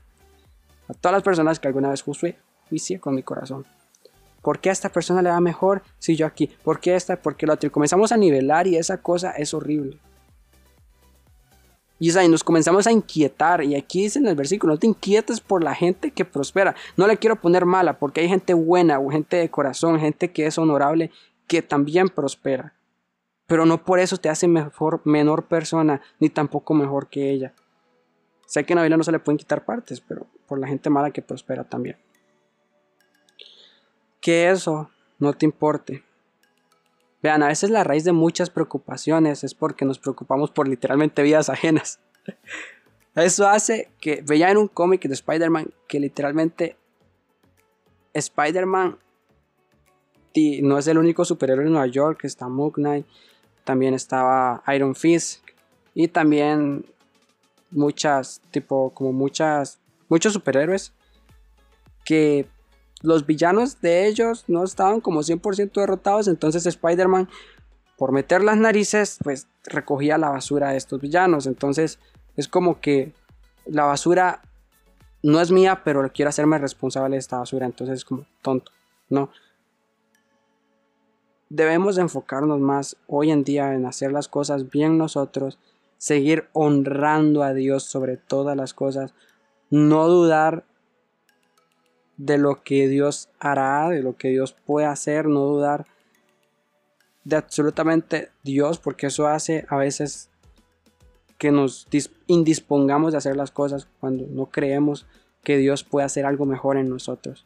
A 0.88 0.94
todas 0.94 1.12
las 1.12 1.24
personas 1.24 1.60
que 1.60 1.68
alguna 1.68 1.90
vez 1.90 2.04
juzgué, 2.04 2.38
juicié 2.70 3.02
con 3.02 3.16
mi 3.16 3.24
corazón. 3.24 3.66
¿Por 4.42 4.60
qué 4.60 4.70
a 4.70 4.74
esta 4.74 4.90
persona 4.90 5.22
le 5.22 5.30
va 5.30 5.40
mejor 5.40 5.84
si 6.00 6.16
yo 6.16 6.26
aquí? 6.26 6.48
¿Por 6.64 6.80
qué 6.80 6.96
esta? 6.96 7.16
¿Por 7.16 7.36
qué 7.36 7.46
la 7.46 7.54
otra? 7.54 7.68
Y 7.68 7.70
comenzamos 7.70 8.12
a 8.12 8.18
nivelar 8.18 8.68
y 8.68 8.78
esa 8.78 8.98
cosa 8.98 9.32
es 9.32 9.54
horrible. 9.54 10.00
Y, 12.00 12.10
nos 12.30 12.44
comenzamos 12.44 12.88
a 12.88 12.92
inquietar. 12.92 13.64
Y 13.64 13.76
aquí 13.76 14.02
dice 14.02 14.18
en 14.18 14.26
el 14.26 14.36
versículo, 14.36 14.74
no 14.74 14.80
te 14.80 14.88
inquietes 14.88 15.40
por 15.40 15.64
la 15.64 15.76
gente 15.76 16.10
que 16.10 16.26
prospera. 16.26 16.76
No 16.98 17.06
le 17.06 17.18
quiero 17.18 17.36
poner 17.36 17.66
mala, 17.66 18.00
porque 18.00 18.22
hay 18.22 18.28
gente 18.28 18.56
buena, 18.56 19.00
o 19.00 19.12
gente 19.12 19.38
de 19.38 19.52
corazón, 19.52 20.00
gente 20.00 20.32
que 20.32 20.48
es 20.48 20.58
honorable, 20.58 21.12
que 21.46 21.62
también 21.62 22.10
prospera. 22.10 22.74
Pero 23.46 23.68
no 23.68 23.84
por 23.84 24.00
eso 24.00 24.18
te 24.18 24.30
hace 24.30 24.48
menor 24.48 25.44
persona, 25.44 26.02
ni 26.20 26.30
tampoco 26.30 26.74
mejor 26.74 27.08
que 27.08 27.30
ella. 27.30 27.54
Sé 28.48 28.64
que 28.64 28.74
en 28.74 28.78
la 28.78 28.84
Biblia 28.84 28.98
no 28.98 29.04
se 29.04 29.12
le 29.12 29.20
pueden 29.20 29.38
quitar 29.38 29.64
partes, 29.64 30.02
pero 30.02 30.26
por 30.48 30.58
la 30.58 30.68
gente 30.68 30.90
mala 30.90 31.12
que 31.12 31.22
prospera 31.22 31.64
también. 31.64 31.98
Que 34.22 34.50
eso 34.50 34.90
no 35.20 35.34
te 35.34 35.46
importe. 35.46 36.04
Vean, 37.22 37.44
a 37.44 37.48
veces 37.48 37.70
la 37.70 37.84
raíz 37.84 38.04
de 38.04 38.14
muchas 38.14 38.50
preocupaciones 38.50 39.44
es 39.44 39.54
porque 39.54 39.86
nos 39.86 40.00
preocupamos 40.00 40.52
por 40.52 40.68
literalmente 40.68 41.22
vidas 41.22 41.50
ajenas. 41.50 42.00
Eso 43.16 43.48
hace 43.50 43.92
que 44.00 44.24
veía 44.26 44.50
en 44.50 44.58
un 44.58 44.70
cómic 44.70 45.04
de 45.04 45.14
Spider-Man 45.14 45.74
que 45.88 46.00
literalmente 46.00 46.78
Spider-Man 48.14 48.98
no 50.62 50.78
es 50.78 50.88
el 50.88 50.98
único 50.98 51.26
superhéroe 51.26 51.66
en 51.66 51.74
Nueva 51.74 51.88
York, 51.88 52.24
está 52.24 52.48
Moon 52.48 52.72
Knight, 52.72 53.06
también 53.66 53.94
estaba 53.94 54.64
Iron 54.74 54.96
Fist 54.96 55.44
y 55.94 56.08
también 56.08 56.86
muchas, 57.70 58.42
tipo, 58.52 58.92
como 58.94 59.12
muchas, 59.12 59.80
muchos 60.08 60.32
superhéroes 60.34 60.94
que 62.06 62.48
los 63.02 63.26
villanos 63.26 63.82
de 63.82 64.08
ellos 64.08 64.46
no 64.48 64.64
estaban 64.64 65.02
como 65.02 65.22
100% 65.22 65.74
derrotados, 65.74 66.28
entonces 66.28 66.66
Spider-Man, 66.66 67.30
por 67.98 68.12
meter 68.12 68.44
las 68.44 68.58
narices, 68.58 69.18
pues 69.24 69.48
recogía 69.66 70.18
la 70.18 70.30
basura 70.30 70.72
de 70.72 70.78
estos 70.78 71.02
villanos. 71.02 71.46
Entonces 71.46 72.00
es 72.36 72.48
como 72.48 72.80
que 72.80 73.14
la 73.66 73.86
basura 73.86 74.42
no 75.24 75.40
es 75.40 75.52
mía, 75.52 75.82
pero 75.84 76.12
quiero 76.14 76.30
hacerme 76.30 76.58
responsable 76.58 77.16
de 77.16 77.20
esta 77.20 77.38
basura, 77.38 77.66
entonces 77.66 77.98
es 78.00 78.06
como 78.06 78.26
tonto, 78.42 78.72
¿no? 79.10 79.30
Debemos 81.50 81.98
enfocarnos 81.98 82.60
más 82.60 82.98
hoy 83.08 83.30
en 83.30 83.44
día 83.44 83.74
en 83.74 83.86
hacer 83.86 84.12
las 84.12 84.28
cosas 84.28 84.70
bien 84.70 84.98
nosotros, 84.98 85.60
seguir 85.98 86.48
honrando 86.54 87.44
a 87.44 87.54
Dios 87.54 87.84
sobre 87.84 88.18
todas 88.18 88.56
las 88.58 88.74
cosas, 88.74 89.14
no 89.70 90.08
dudar 90.08 90.64
de 92.26 92.38
lo 92.38 92.62
que 92.62 92.88
Dios 92.88 93.30
hará, 93.40 93.90
de 93.90 94.04
lo 94.04 94.16
que 94.16 94.30
Dios 94.30 94.56
puede 94.66 94.86
hacer, 94.86 95.26
no 95.26 95.40
dudar 95.42 95.88
de 97.24 97.36
absolutamente 97.36 98.30
Dios, 98.44 98.78
porque 98.78 99.08
eso 99.08 99.28
hace 99.28 99.66
a 99.70 99.78
veces 99.78 100.30
que 101.40 101.52
nos 101.52 101.88
indispongamos 102.28 103.12
de 103.12 103.18
hacer 103.18 103.36
las 103.36 103.50
cosas 103.50 103.88
cuando 104.00 104.28
no 104.28 104.48
creemos 104.48 105.08
que 105.44 105.58
Dios 105.58 105.84
puede 105.84 106.06
hacer 106.06 106.26
algo 106.28 106.46
mejor 106.46 106.78
en 106.78 106.90
nosotros. 106.90 107.46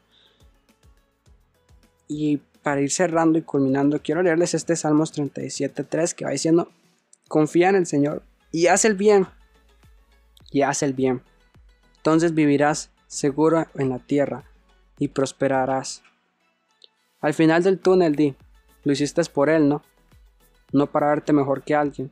Y 2.10 2.42
para 2.62 2.82
ir 2.82 2.92
cerrando 2.92 3.40
y 3.40 3.44
culminando, 3.44 4.02
quiero 4.02 4.24
leerles 4.24 4.54
este 4.54 4.76
Salmos 4.76 5.14
37.3 5.14 6.14
que 6.14 6.26
va 6.26 6.32
diciendo, 6.32 6.70
confía 7.30 7.70
en 7.70 7.76
el 7.76 7.86
Señor 7.86 8.24
y 8.52 8.68
haz 8.68 8.84
el 8.84 8.96
bien, 8.96 9.28
y 10.52 10.64
haz 10.64 10.84
el 10.84 10.94
bien. 10.94 11.22
Entonces 11.98 12.34
vivirás 12.34 12.92
seguro 13.08 13.66
en 13.76 13.90
la 13.90 14.00
tierra 14.00 14.44
y 15.00 15.10
prosperarás. 15.10 16.04
Al 17.22 17.34
final 17.34 17.64
del 17.64 17.80
túnel 17.80 18.16
di, 18.16 18.36
lo 18.84 18.92
hiciste 18.92 19.24
por 19.26 19.50
él, 19.50 19.68
¿no? 19.68 19.82
No 20.72 20.88
para 20.88 21.08
verte 21.08 21.34
mejor 21.34 21.64
que 21.64 21.76
alguien, 21.76 22.12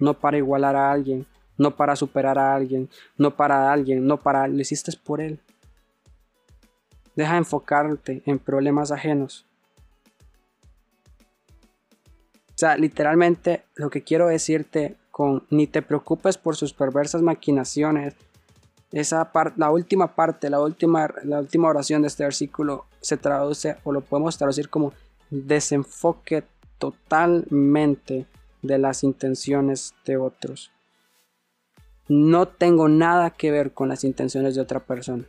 no 0.00 0.14
para 0.14 0.36
igualar 0.36 0.76
a 0.76 0.92
alguien, 0.92 1.26
no 1.58 1.76
para 1.76 1.96
superar 1.96 2.38
a 2.38 2.54
alguien, 2.54 2.88
no 3.16 3.36
para 3.36 3.72
alguien, 3.72 4.06
no 4.06 4.18
para... 4.18 4.46
Lo 4.48 4.60
hiciste 4.60 4.92
por 5.04 5.20
él. 5.20 5.40
Deja 7.14 7.32
de 7.32 7.38
enfocarte 7.38 8.22
en 8.26 8.38
problemas 8.38 8.90
ajenos. 8.90 9.46
O 12.48 12.58
sea, 12.62 12.76
literalmente 12.76 13.64
lo 13.74 13.90
que 13.90 14.02
quiero 14.02 14.28
decirte 14.28 14.96
con 15.10 15.44
ni 15.50 15.66
te 15.66 15.82
preocupes 15.82 16.38
por 16.38 16.56
sus 16.56 16.72
perversas 16.72 17.22
maquinaciones, 17.22 18.14
esa 18.92 19.32
parte, 19.32 19.58
la 19.58 19.70
última 19.70 20.14
parte, 20.14 20.50
la 20.50 20.60
última, 20.60 21.08
la 21.24 21.40
última 21.40 21.68
oración 21.68 22.02
de 22.02 22.08
este 22.08 22.24
versículo 22.24 22.84
se 23.00 23.16
traduce 23.16 23.76
o 23.84 23.92
lo 23.92 24.02
podemos 24.02 24.36
traducir 24.36 24.68
como 24.68 24.92
desenfoque 25.30 26.44
totalmente 26.78 28.26
de 28.60 28.78
las 28.78 29.02
intenciones 29.02 29.94
de 30.04 30.18
otros. 30.18 30.70
No 32.08 32.48
tengo 32.48 32.88
nada 32.88 33.30
que 33.30 33.50
ver 33.50 33.72
con 33.72 33.88
las 33.88 34.04
intenciones 34.04 34.54
de 34.54 34.60
otra 34.60 34.80
persona. 34.80 35.24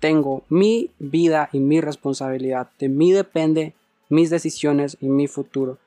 Tengo 0.00 0.44
mi 0.48 0.90
vida 0.98 1.48
y 1.52 1.60
mi 1.60 1.80
responsabilidad. 1.80 2.70
De 2.78 2.88
mí 2.88 3.12
depende 3.12 3.74
mis 4.10 4.28
decisiones 4.28 4.98
y 5.00 5.06
mi 5.06 5.28
futuro 5.28 5.78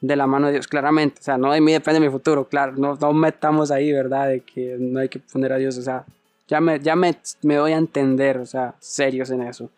de 0.00 0.16
la 0.16 0.26
mano 0.26 0.46
de 0.46 0.54
Dios, 0.54 0.68
claramente. 0.68 1.20
O 1.20 1.24
sea, 1.24 1.38
no 1.38 1.52
de 1.52 1.60
mí 1.60 1.72
depende 1.72 2.00
mi 2.00 2.10
futuro, 2.10 2.48
claro. 2.48 2.74
No, 2.76 2.94
no 2.94 3.12
metamos 3.12 3.70
ahí, 3.70 3.92
¿verdad? 3.92 4.28
De 4.28 4.40
que 4.40 4.76
no 4.78 5.00
hay 5.00 5.08
que 5.08 5.18
poner 5.18 5.52
a 5.52 5.56
Dios. 5.56 5.76
O 5.78 5.82
sea, 5.82 6.04
ya 6.46 6.60
me, 6.60 6.80
ya 6.80 6.96
me, 6.96 7.16
me 7.42 7.56
doy 7.56 7.72
a 7.72 7.76
entender, 7.76 8.38
o 8.38 8.46
sea, 8.46 8.74
serios 8.78 9.30
en 9.30 9.42
eso. 9.42 9.70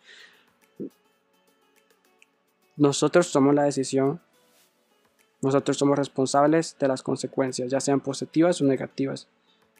Nosotros 2.77 3.31
tomamos 3.31 3.55
la 3.55 3.63
decisión. 3.63 4.19
Nosotros 5.41 5.77
somos 5.77 5.97
responsables 5.97 6.77
de 6.79 6.87
las 6.87 7.01
consecuencias, 7.01 7.71
ya 7.71 7.79
sean 7.79 7.99
positivas 7.99 8.61
o 8.61 8.65
negativas. 8.65 9.27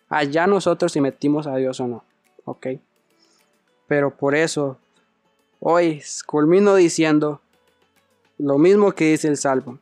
Allá 0.10 0.48
nosotros 0.48 0.92
si 0.92 1.02
metimos 1.02 1.46
a 1.46 1.56
Dios 1.56 1.80
o 1.80 1.88
no. 1.88 2.04
¿Ok? 2.46 2.68
Pero 3.88 4.16
por 4.16 4.36
eso, 4.36 4.78
hoy 5.60 6.02
culmino 6.26 6.76
diciendo 6.76 7.42
lo 8.38 8.58
mismo 8.58 8.92
que 8.94 9.12
dice 9.12 9.28
el 9.28 9.38
Salmo. 9.38 9.78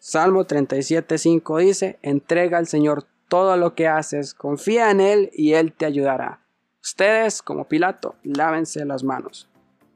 Salmo 0.00 0.44
37.5 0.44 1.60
dice, 1.60 1.98
entrega 2.02 2.58
al 2.58 2.66
Señor 2.66 3.06
todo 3.28 3.56
lo 3.56 3.76
que 3.76 3.86
haces, 3.86 4.34
confía 4.34 4.90
en 4.90 5.00
Él 5.00 5.30
y 5.32 5.52
Él 5.52 5.72
te 5.72 5.86
ayudará. 5.86 6.40
Ustedes, 6.82 7.40
como 7.40 7.68
Pilato, 7.68 8.16
lávense 8.24 8.84
las 8.84 9.04
manos, 9.04 9.48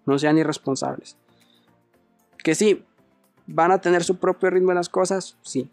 no 0.07 0.17
sean 0.19 0.39
irresponsables. 0.39 1.17
Que 2.39 2.55
sí, 2.55 2.85
¿Van 3.47 3.73
a 3.73 3.79
tener 3.79 4.03
su 4.05 4.17
propio 4.17 4.51
ritmo 4.51 4.71
en 4.71 4.77
las 4.77 4.89
cosas? 4.89 5.37
Sí. 5.43 5.71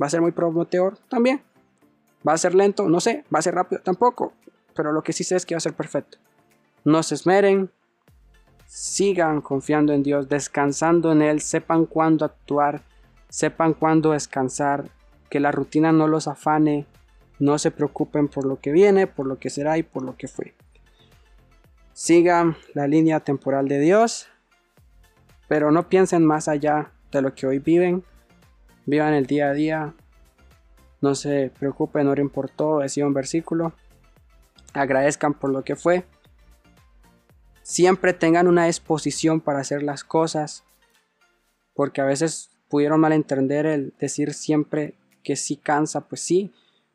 ¿Va 0.00 0.06
a 0.06 0.10
ser 0.10 0.20
muy 0.20 0.32
prometedor? 0.32 0.98
También. 1.08 1.42
¿Va 2.26 2.32
a 2.32 2.38
ser 2.38 2.54
lento? 2.54 2.88
No 2.88 3.00
sé. 3.00 3.24
¿Va 3.32 3.38
a 3.38 3.42
ser 3.42 3.54
rápido? 3.54 3.80
Tampoco. 3.82 4.32
Pero 4.74 4.92
lo 4.92 5.02
que 5.02 5.12
sí 5.12 5.22
sé 5.22 5.36
es 5.36 5.46
que 5.46 5.54
va 5.54 5.58
a 5.58 5.60
ser 5.60 5.74
perfecto. 5.74 6.18
No 6.84 7.02
se 7.02 7.14
esmeren. 7.14 7.70
Sigan 8.66 9.40
confiando 9.40 9.92
en 9.92 10.02
Dios, 10.02 10.28
descansando 10.28 11.12
en 11.12 11.22
Él. 11.22 11.40
Sepan 11.40 11.86
cuándo 11.86 12.24
actuar. 12.24 12.82
Sepan 13.28 13.74
cuándo 13.74 14.12
descansar. 14.12 14.88
Que 15.30 15.40
la 15.40 15.52
rutina 15.52 15.92
no 15.92 16.06
los 16.06 16.28
afane. 16.28 16.86
No 17.38 17.58
se 17.58 17.70
preocupen 17.70 18.28
por 18.28 18.46
lo 18.46 18.60
que 18.60 18.72
viene, 18.72 19.06
por 19.06 19.26
lo 19.26 19.38
que 19.38 19.50
será 19.50 19.76
y 19.78 19.82
por 19.82 20.02
lo 20.02 20.16
que 20.16 20.28
fue. 20.28 20.54
Sigan 21.92 22.56
la 22.74 22.86
línea 22.86 23.20
temporal 23.20 23.68
de 23.68 23.80
Dios. 23.80 24.28
Pero 25.48 25.70
no 25.70 25.88
piensen 25.88 26.24
más 26.24 26.48
allá 26.48 26.92
de 27.12 27.22
lo 27.22 27.34
que 27.34 27.46
hoy 27.46 27.58
viven. 27.58 28.04
Vivan 28.86 29.14
el 29.14 29.26
día 29.26 29.48
a 29.48 29.52
día. 29.52 29.94
No 31.00 31.14
se 31.14 31.50
preocupen, 31.58 32.08
oren 32.08 32.30
por 32.30 32.48
todo, 32.48 32.80
decía 32.80 33.06
un 33.06 33.14
versículo. 33.14 33.72
Agradezcan 34.72 35.34
por 35.34 35.50
lo 35.50 35.62
que 35.62 35.76
fue. 35.76 36.04
Siempre 37.62 38.12
tengan 38.12 38.46
una 38.46 38.66
exposición 38.66 39.40
para 39.40 39.60
hacer 39.60 39.82
las 39.82 40.04
cosas. 40.04 40.64
Porque 41.74 42.00
a 42.00 42.04
veces 42.04 42.50
pudieron 42.68 43.00
malentender 43.00 43.66
el 43.66 43.94
decir 43.98 44.34
siempre 44.34 44.94
que 45.22 45.36
sí 45.36 45.56
cansa, 45.56 46.08
pues 46.08 46.20
sí. 46.20 46.52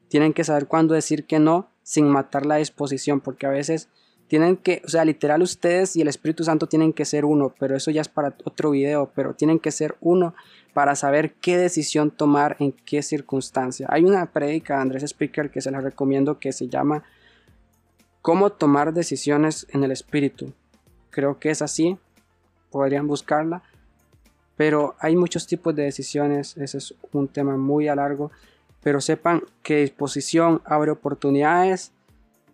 Tienen 0.08 0.34
que 0.34 0.44
saber 0.44 0.68
cuándo 0.68 0.94
decir 0.94 1.26
que 1.26 1.40
no 1.40 1.70
sin 1.84 2.08
matar 2.08 2.46
la 2.46 2.60
exposición, 2.60 3.22
porque 3.22 3.46
a 3.46 3.50
veces 3.50 3.90
tienen 4.28 4.56
que, 4.56 4.82
o 4.86 4.88
sea, 4.88 5.04
literal 5.04 5.42
ustedes 5.42 5.98
y 5.98 6.02
el 6.02 6.08
Espíritu 6.08 6.46
Santo 6.46 6.68
tienen 6.68 6.94
que 6.94 7.04
ser 7.04 7.26
uno, 7.26 7.54
pero 7.60 7.76
eso 7.76 7.92
ya 7.92 8.00
es 8.00 8.08
para 8.08 8.38
otro 8.46 8.72
video, 8.72 9.12
pero 9.14 9.34
tienen 9.34 9.60
que 9.60 9.72
ser 9.72 9.98
uno 10.00 10.34
para 10.74 10.96
saber 10.96 11.34
qué 11.34 11.58
decisión 11.58 12.12
tomar 12.12 12.56
en 12.60 12.72
qué 12.72 13.04
circunstancia. 13.04 13.88
Hay 13.90 14.06
una 14.06 14.32
prédica 14.32 14.76
de 14.76 14.82
Andrés 14.84 15.04
Speaker 15.04 15.52
que 15.52 15.60
se 15.60 15.70
la 15.70 15.82
recomiendo 15.82 16.40
que 16.40 16.54
se 16.54 16.70
llama 16.70 17.04
Cómo 18.22 18.52
tomar 18.52 18.94
decisiones 18.94 19.68
en 19.72 19.84
el 19.84 19.92
Espíritu. 19.92 20.54
Creo 21.10 21.38
que 21.38 21.50
es 21.50 21.62
así, 21.62 21.98
podrían 22.70 23.08
buscarla, 23.08 23.64
pero 24.62 24.94
hay 25.00 25.16
muchos 25.16 25.48
tipos 25.48 25.76
de 25.76 25.82
decisiones, 25.82 26.56
ese 26.56 26.78
es 26.78 26.94
un 27.14 27.28
tema 27.28 27.58
muy 27.58 27.88
a 27.88 27.96
largo, 27.96 28.30
pero 28.84 29.02
sepan 29.02 29.42
que 29.64 29.78
disposición 29.78 30.62
abre 30.66 30.92
oportunidades 30.92 31.94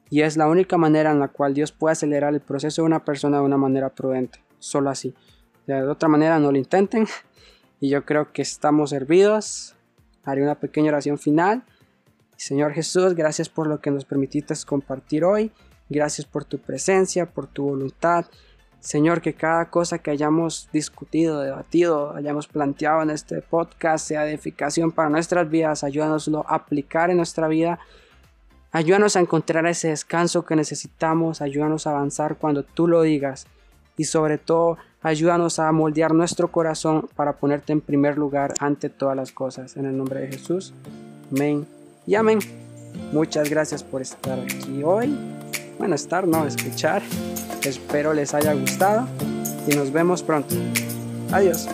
y 0.09 0.21
es 0.21 0.37
la 0.37 0.47
única 0.47 0.77
manera 0.77 1.11
en 1.11 1.19
la 1.19 1.27
cual 1.27 1.53
Dios 1.53 1.73
puede 1.73 1.91
acelerar 1.91 2.33
el 2.33 2.39
proceso 2.39 2.81
de 2.81 2.85
una 2.85 3.03
persona 3.03 3.39
de 3.39 3.43
una 3.43 3.57
manera 3.57 3.89
prudente. 3.89 4.39
Solo 4.57 4.89
así. 4.89 5.13
De 5.65 5.83
otra 5.83 6.07
manera 6.07 6.39
no 6.39 6.49
lo 6.49 6.57
intenten. 6.57 7.07
Y 7.81 7.89
yo 7.89 8.05
creo 8.05 8.31
que 8.31 8.41
estamos 8.41 8.91
servidos. 8.91 9.75
Haré 10.23 10.43
una 10.43 10.55
pequeña 10.55 10.91
oración 10.91 11.17
final. 11.17 11.65
Señor 12.37 12.71
Jesús, 12.71 13.15
gracias 13.15 13.49
por 13.49 13.67
lo 13.67 13.81
que 13.81 13.91
nos 13.91 14.05
permitiste 14.05 14.53
compartir 14.65 15.25
hoy. 15.25 15.51
Gracias 15.89 16.25
por 16.25 16.45
tu 16.45 16.57
presencia, 16.57 17.25
por 17.25 17.47
tu 17.47 17.65
voluntad. 17.65 18.27
Señor, 18.87 19.21
que 19.21 19.33
cada 19.33 19.69
cosa 19.69 19.99
que 19.99 20.11
hayamos 20.11 20.69
discutido, 20.71 21.41
debatido, 21.41 22.15
hayamos 22.15 22.47
planteado 22.47 23.01
en 23.01 23.09
este 23.09 23.41
podcast 23.41 24.07
sea 24.07 24.27
edificación 24.27 24.91
para 24.91 25.09
nuestras 25.09 25.49
vidas. 25.49 25.83
Ayúdanoslo 25.83 26.45
a 26.47 26.55
aplicar 26.55 27.09
en 27.09 27.17
nuestra 27.17 27.49
vida 27.49 27.79
Ayúdanos 28.71 29.15
a 29.15 29.21
encontrar 29.21 29.65
ese 29.65 29.87
descanso 29.87 30.45
que 30.45 30.55
necesitamos, 30.55 31.41
ayúdanos 31.41 31.87
a 31.87 31.91
avanzar 31.91 32.35
cuando 32.35 32.63
tú 32.63 32.87
lo 32.87 33.01
digas 33.01 33.47
y 33.95 34.03
sobre 34.03 34.37
todo 34.37 34.77
ayúdanos 35.01 35.59
a 35.59 35.71
moldear 35.71 36.13
nuestro 36.13 36.51
corazón 36.51 37.09
para 37.15 37.33
ponerte 37.33 37.73
en 37.73 37.81
primer 37.81 38.17
lugar 38.17 38.53
ante 38.59 38.89
todas 38.89 39.15
las 39.15 39.31
cosas. 39.31 39.77
En 39.77 39.85
el 39.85 39.97
nombre 39.97 40.21
de 40.21 40.27
Jesús. 40.27 40.73
Amén 41.31 41.65
y 42.05 42.15
amén. 42.15 42.39
Muchas 43.11 43.49
gracias 43.49 43.83
por 43.83 44.01
estar 44.01 44.39
aquí 44.39 44.83
hoy. 44.83 45.36
Bueno, 45.77 45.95
estar, 45.95 46.27
no, 46.27 46.45
escuchar. 46.45 47.01
Espero 47.63 48.13
les 48.13 48.33
haya 48.33 48.53
gustado 48.53 49.07
y 49.67 49.75
nos 49.75 49.91
vemos 49.91 50.23
pronto. 50.23 50.55
Adiós. 51.31 51.67